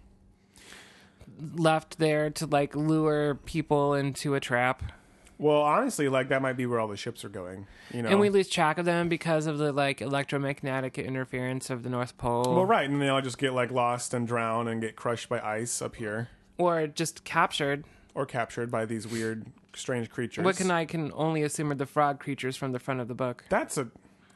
[1.56, 4.92] left there to like lure people into a trap,
[5.40, 7.66] Well, honestly, like that might be where all the ships are going.
[7.94, 11.82] You know, and we lose track of them because of the like electromagnetic interference of
[11.82, 14.82] the North Pole, well, right, and they all just get like lost and drown and
[14.82, 16.28] get crushed by ice up here,
[16.58, 17.84] or just captured.
[18.14, 20.44] or captured by these weird, strange creatures.
[20.44, 23.14] What can I can only assume are the frog creatures from the front of the
[23.14, 23.44] book.
[23.48, 23.88] That's a.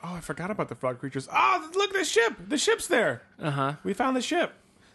[0.03, 1.29] Oh, I forgot about the frog creatures.
[1.31, 2.35] Oh, look at the ship.
[2.49, 3.23] The ship's there.
[3.39, 3.73] Uh huh.
[3.85, 4.55] We found the ship.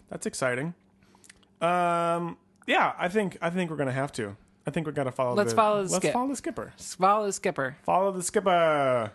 [0.10, 0.74] That's exciting.
[1.62, 4.38] Um, yeah, I think I think we're gonna have to.
[4.68, 5.36] I think we gotta follow.
[5.36, 6.14] Let's the, follow the Let's skip.
[6.14, 6.74] follow the skipper.
[6.78, 7.78] Follow the skipper.
[7.84, 9.12] Follow the skipper.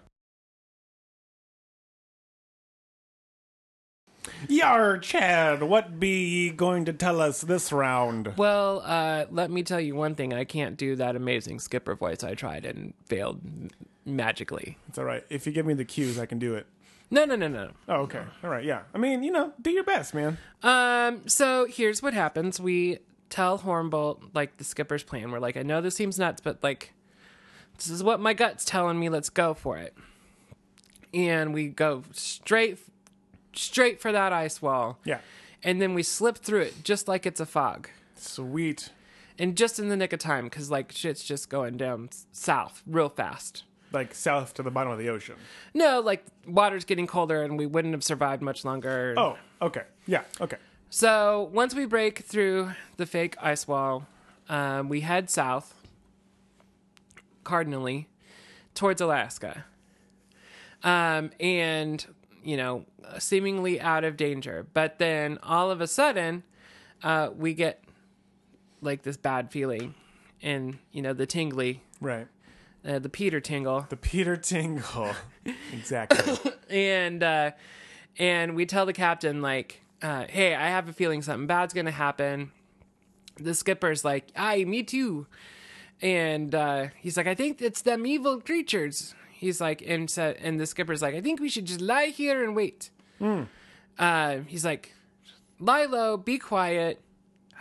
[4.49, 8.33] Yar, Chad, what be ye going to tell us this round?
[8.37, 10.33] Well, uh, let me tell you one thing.
[10.33, 13.71] I can't do that amazing skipper voice I tried and failed m-
[14.07, 14.79] magically.
[14.89, 15.25] It's all right.
[15.29, 16.67] If you give me the cues, I can do it.
[17.11, 17.71] No, no, no, no.
[17.89, 18.23] Oh, okay.
[18.43, 18.65] All right.
[18.65, 18.83] Yeah.
[18.95, 20.39] I mean, you know, do your best, man.
[20.63, 22.59] Um, so here's what happens.
[22.59, 22.99] We
[23.35, 25.33] tell Hornbolt like the skipper's plan.
[25.33, 26.93] We're like, I know this seems nuts, but like
[27.77, 29.09] this is what my gut's telling me.
[29.09, 29.93] Let's go for it.
[31.13, 32.79] And we go straight
[33.53, 35.01] straight for that ice wall.
[35.05, 35.19] Yeah.
[35.65, 37.89] And then we slip through it just like it's a fog.
[38.15, 38.91] Sweet.
[39.37, 43.09] And just in the nick of time cuz like shit's just going down south real
[43.09, 43.65] fast.
[43.91, 45.35] Like south to the bottom of the ocean.
[45.73, 49.15] No, like water's getting colder and we wouldn't have survived much longer.
[49.17, 49.83] Oh, okay.
[50.07, 50.23] Yeah.
[50.41, 50.59] Okay.
[50.97, 54.07] So once we break through the fake ice wall,
[54.49, 55.75] um, we head south,
[57.43, 58.07] cardinally,
[58.77, 59.65] towards Alaska.
[60.85, 62.07] Um, and,
[62.45, 62.85] you know,
[63.19, 64.69] seemingly out of danger.
[64.73, 66.45] But then all of a sudden,
[67.03, 67.83] uh, we get
[68.81, 69.97] like this bad feeling
[70.43, 72.29] and, you know, the tingly, Right.
[72.87, 73.85] uh, the Peter tingle.
[73.89, 75.11] The Peter Tingle.
[75.73, 76.53] exactly.
[76.71, 77.51] and uh
[78.17, 81.91] and we tell the captain like uh hey i have a feeling something bad's gonna
[81.91, 82.53] happen.
[83.37, 85.27] The skipper's like aye me too.
[86.03, 89.15] And uh he's like i think it's them evil creatures.
[89.33, 92.45] He's like and said and the skipper's like i think we should just lie here
[92.45, 92.91] and wait.
[93.99, 94.95] Uh he's like
[95.59, 97.01] lie low be quiet.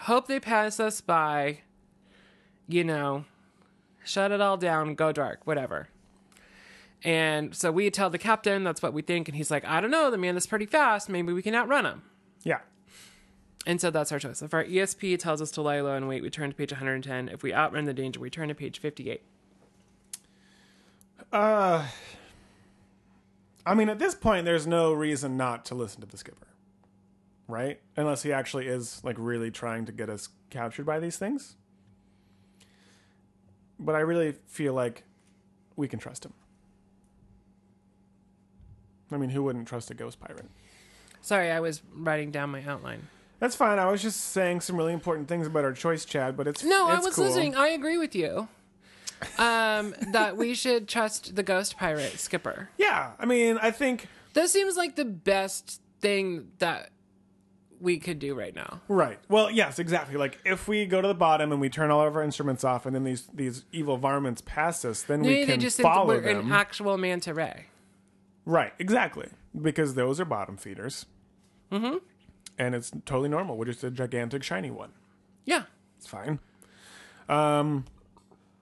[0.01, 1.61] Hope they pass us by.
[2.67, 3.25] You know
[4.05, 5.87] shut it all down go dark whatever.
[7.05, 9.91] And so we tell the captain that's what we think, and he's like, I don't
[9.91, 11.09] know, the man is pretty fast.
[11.09, 12.01] Maybe we can outrun him.
[12.43, 12.59] Yeah.
[13.65, 14.41] And so that's our choice.
[14.41, 17.29] If our ESP tells us to lie low and wait, we turn to page 110.
[17.29, 19.21] If we outrun the danger, we turn to page 58.
[21.31, 21.87] Uh,
[23.65, 26.47] I mean, at this point, there's no reason not to listen to the skipper,
[27.47, 27.79] right?
[27.95, 31.55] Unless he actually is like really trying to get us captured by these things.
[33.79, 35.03] But I really feel like
[35.75, 36.33] we can trust him.
[39.11, 40.45] I mean, who wouldn't trust a ghost pirate?
[41.23, 43.07] Sorry, I was writing down my outline.
[43.39, 43.79] That's fine.
[43.79, 46.37] I was just saying some really important things about our choice, Chad.
[46.37, 47.25] But it's No, I it's was cool.
[47.25, 47.55] listening.
[47.55, 48.47] I agree with you.
[49.37, 52.69] Um, that we should trust the ghost pirate skipper.
[52.77, 56.89] Yeah, I mean, I think That seems like the best thing that
[57.79, 58.81] we could do right now.
[58.89, 59.19] Right.
[59.29, 60.15] Well, yes, exactly.
[60.17, 62.85] Like if we go to the bottom and we turn all of our instruments off,
[62.85, 65.87] and then these these evil varmints pass us, then we Maybe can they just think
[65.87, 66.47] follow we're them.
[66.47, 67.65] an actual manta ray.
[68.45, 68.73] right.
[68.79, 69.29] Exactly.
[69.59, 71.05] Because those are bottom feeders.
[71.71, 71.97] Mm-hmm.
[72.57, 73.57] And it's totally normal.
[73.57, 74.91] We're just a gigantic shiny one.
[75.45, 75.63] Yeah.
[75.97, 76.39] It's fine.
[77.29, 77.85] Um,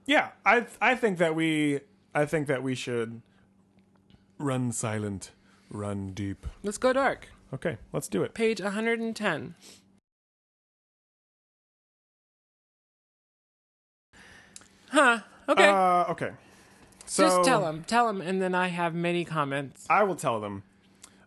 [0.06, 0.30] yeah.
[0.46, 1.82] I I think that we
[2.14, 3.22] I think that we should
[4.38, 5.32] run silent,
[5.70, 6.46] run deep.
[6.64, 7.30] Let's go dark.
[7.54, 8.34] Okay, let's do it.
[8.34, 9.56] Page 110.
[14.90, 15.20] Huh.
[15.48, 15.68] Okay.
[15.68, 16.32] Uh, okay.
[17.06, 17.84] So Just tell them.
[17.88, 19.86] Tell them, and then I have many comments.
[19.90, 20.64] I will tell them.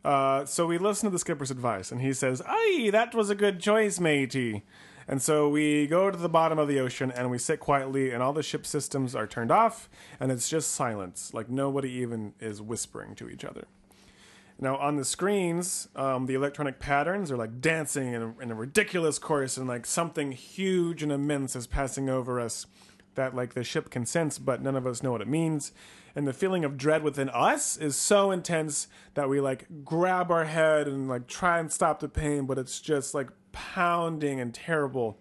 [0.04, 3.34] Uh, so we listen to the skipper's advice, and he says, "Aye, that was a
[3.34, 4.64] good choice, matey."
[5.06, 8.22] And so we go to the bottom of the ocean, and we sit quietly, and
[8.22, 9.88] all the ship systems are turned off,
[10.18, 13.66] and it's just silence, like nobody even is whispering to each other.
[14.58, 18.54] Now on the screens, um, the electronic patterns are like dancing in a, in a
[18.54, 22.66] ridiculous course, and like something huge and immense is passing over us
[23.14, 25.72] that like the ship can sense, but none of us know what it means.
[26.16, 30.44] And the feeling of dread within us is so intense that we like grab our
[30.44, 35.18] head and like try and stop the pain, but it's just like pounding and terrible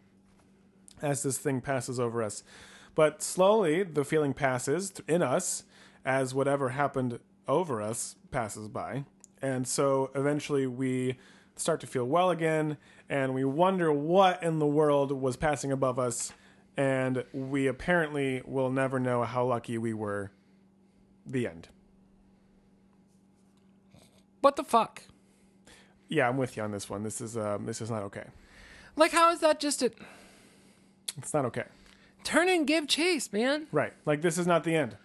[1.01, 2.43] as this thing passes over us.
[2.95, 5.63] But slowly, the feeling passes in us
[6.05, 9.05] as whatever happened over us passes by.
[9.41, 11.17] And so eventually we
[11.55, 12.77] start to feel well again,
[13.09, 16.33] and we wonder what in the world was passing above us.
[16.77, 20.31] And we apparently will never know how lucky we were.
[21.25, 21.69] The end.
[24.41, 25.03] What the fuck?
[26.09, 27.03] Yeah, I'm with you on this one.
[27.03, 28.25] This is um, this is not okay.
[28.95, 29.91] Like, how is that just a
[31.17, 31.63] It's not okay.
[32.23, 33.67] turn and give chase, man?
[33.71, 33.93] Right.
[34.05, 34.97] Like this is not the end.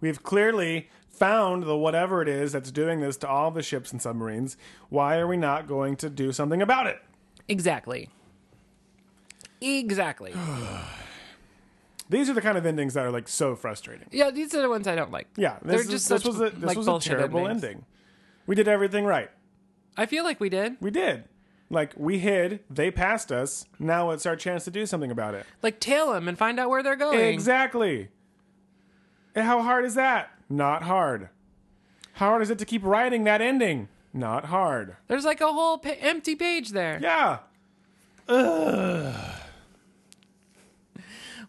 [0.00, 4.00] We've clearly found the whatever it is that's doing this to all the ships and
[4.00, 4.56] submarines.
[4.88, 7.02] Why are we not going to do something about it?
[7.48, 8.08] Exactly.
[9.60, 10.34] Exactly.
[12.10, 14.08] These are the kind of endings that are like so frustrating.
[14.12, 15.26] yeah, these are the ones I don't like.
[15.36, 17.64] Yeah, They're is, just this such, was a this like, was a terrible endings.
[17.64, 17.84] ending.
[18.46, 19.30] We did everything right.
[19.96, 20.76] I feel like we did.
[20.80, 21.24] We did.
[21.70, 23.64] Like we hid, they passed us.
[23.78, 25.46] Now it's our chance to do something about it.
[25.62, 27.18] Like, tail them and find out where they're going.
[27.20, 28.08] Exactly.
[29.34, 30.30] And how hard is that?
[30.50, 31.30] Not hard.
[32.14, 33.88] How hard is it to keep writing that ending?
[34.12, 34.96] Not hard.
[35.08, 37.00] There's like a whole pa- empty page there.
[37.02, 37.38] Yeah.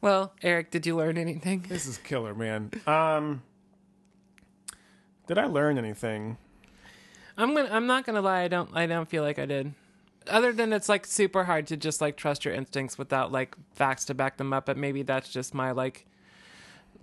[0.05, 1.65] Well, Eric, did you learn anything?
[1.67, 2.69] This is killer, man.
[2.85, 3.41] Um,
[5.25, 6.37] did I learn anything?
[7.35, 7.69] I'm gonna.
[7.71, 8.41] I'm not gonna lie.
[8.41, 8.69] I don't.
[8.75, 9.73] I don't feel like I did.
[10.27, 14.05] Other than it's like super hard to just like trust your instincts without like facts
[14.05, 14.67] to back them up.
[14.67, 16.05] But maybe that's just my like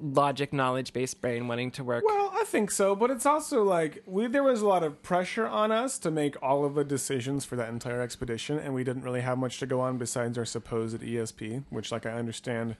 [0.00, 2.04] logic, knowledge based brain wanting to work.
[2.04, 5.46] Well, I think so, but it's also like we there was a lot of pressure
[5.46, 9.02] on us to make all of the decisions for that entire expedition, and we didn't
[9.02, 12.76] really have much to go on besides our supposed ESP, which, like I understand,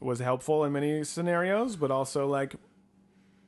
[0.00, 2.56] was helpful in many scenarios, but also like,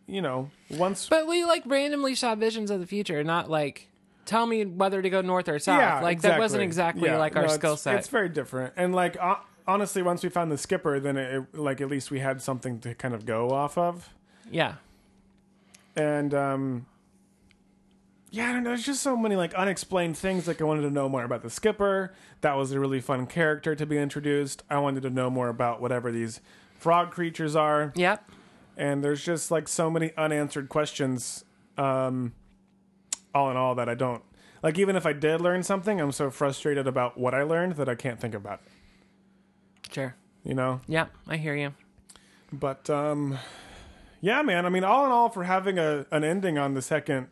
[0.06, 3.88] you know, once But we like randomly saw visions of the future, not like
[4.24, 5.80] tell me whether to go north or south.
[5.80, 7.96] Yeah, like that wasn't exactly Yeah, like our it's- skill set.
[7.96, 9.36] It's very different, and like uh,
[9.66, 12.80] honestly, once we found the skipper, then it, it- like at least we had something
[12.80, 14.10] to kind of go off of.
[14.50, 14.74] yeah.
[15.96, 16.86] and um
[18.30, 18.70] yeah, I don't know.
[18.70, 20.48] There's just so many like unexplained things.
[20.48, 22.12] Like I wanted to know more about the skipper.
[22.40, 24.64] That was a really fun character to be introduced.
[24.68, 26.40] I wanted to know more about whatever these
[26.76, 27.92] frog creatures are.
[27.94, 28.28] Yep.
[28.76, 31.44] And there's just like so many unanswered questions.
[31.78, 32.32] Um,
[33.32, 34.22] all in all, that I don't
[34.64, 34.78] like.
[34.78, 37.94] Even if I did learn something, I'm so frustrated about what I learned that I
[37.94, 38.72] can't think about it.
[39.92, 40.14] Sure.
[40.44, 40.80] You know.
[40.86, 41.74] Yeah, I hear you.
[42.52, 43.38] But um,
[44.20, 44.66] yeah, man.
[44.66, 47.28] I mean, all in all, for having a an ending on the second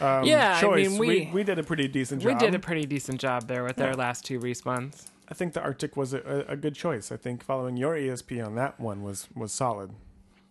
[0.00, 2.32] um, Yeah, I choice, mean, we, we- we did a pretty decent job.
[2.32, 5.06] We did a pretty decent job there with our last two respawns.
[5.28, 7.10] I think the Arctic was a, a, a good choice.
[7.10, 9.90] I think following your ESP on that one was was solid.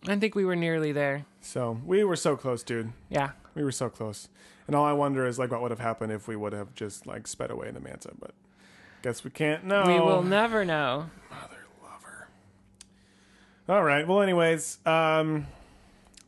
[0.08, 1.26] I think we were nearly there.
[1.40, 2.92] So we were so close, dude.
[3.08, 3.32] Yeah.
[3.54, 4.28] We were so close.
[4.66, 7.06] And all I wonder is like what would have happened if we would have just
[7.06, 8.10] like sped away in the Manta.
[8.18, 8.32] But
[9.02, 9.84] guess we can't know.
[9.86, 11.10] We will never know.
[11.30, 12.28] Mother lover.
[13.68, 14.06] All right.
[14.06, 15.46] Well, anyways, um,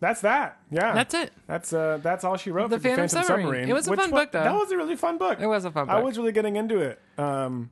[0.01, 0.59] that's that.
[0.70, 0.93] Yeah.
[0.93, 1.33] That's it.
[1.47, 3.45] That's uh, that's all she wrote The for the Phantom Phantom Submarine.
[3.47, 3.68] Submarine.
[3.70, 4.43] It was a fun book, though.
[4.45, 5.41] That was a really fun book.
[5.41, 7.01] It was a fun I was really getting into it.
[7.18, 7.70] Um,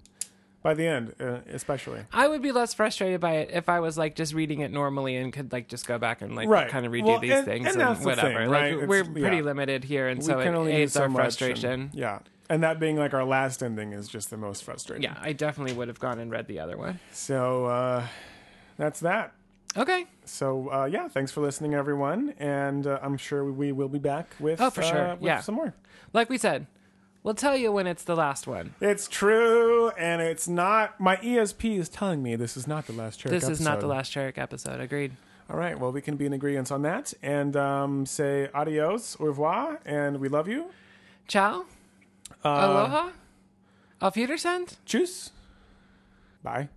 [0.62, 2.02] by the end, uh, especially.
[2.12, 5.16] I would be less frustrated by it if I was like just reading it normally
[5.16, 6.68] and could like just go back and like Right.
[6.68, 8.28] kind of redo Well, these and- things and and, that's the whatever.
[8.28, 8.72] thing, like right?
[8.74, 9.42] It's- we're pretty yeah.
[9.42, 11.90] limited here, and we so it aids so our much, and- frustration.
[11.92, 12.20] yeah,
[12.52, 15.02] and that being like our last ending is just the most frustrating.
[15.04, 17.00] Yeah, I definitely would have gone and read the other one.
[17.12, 18.06] So uh,
[18.76, 19.32] that's that.
[19.76, 20.04] Okay.
[20.26, 24.26] So uh, yeah, thanks for listening, everyone, and uh, I'm sure we will be back
[24.38, 25.12] with Oh, for sure.
[25.12, 25.40] uh, with Yeah.
[25.40, 25.72] some more.
[26.12, 26.66] Like we said,
[27.22, 28.74] we'll tell you when it's the last one.
[28.82, 31.00] It's true, and it's not.
[31.00, 33.86] My ESP is telling me this is not the last Cherrick This is not the
[33.86, 34.78] last Cherrick episode.
[34.78, 35.12] Agreed.
[35.48, 39.24] All right, well, we can be in agreement on that, and um, say adios, au
[39.26, 40.66] revoir, and we love you.
[41.28, 41.64] Ciao.
[42.44, 43.10] Uh, Aloha.
[44.00, 44.66] Auf Wiedersehen.
[44.86, 45.30] Tschüss.
[46.42, 46.68] Bye.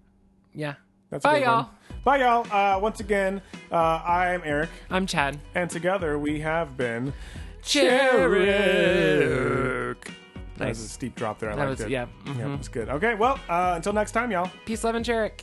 [0.53, 0.76] Yeah.
[1.09, 1.70] That's Bye, y'all.
[2.03, 2.45] Bye, y'all.
[2.51, 3.41] Uh, once again,
[3.72, 5.39] uh, I'm Eric, I'm Chad.
[5.55, 7.13] and together we have been.
[7.63, 8.45] Cherrick.
[10.57, 11.51] That was a steep drop there.
[11.51, 11.89] I That liked was it.
[11.89, 12.05] yeah.
[12.26, 12.53] Yeah, mhm.
[12.53, 12.89] it was good.
[12.89, 14.49] Okay, well, uh, until next time, y'all.
[14.66, 15.41] Peace, love, and Cherrick.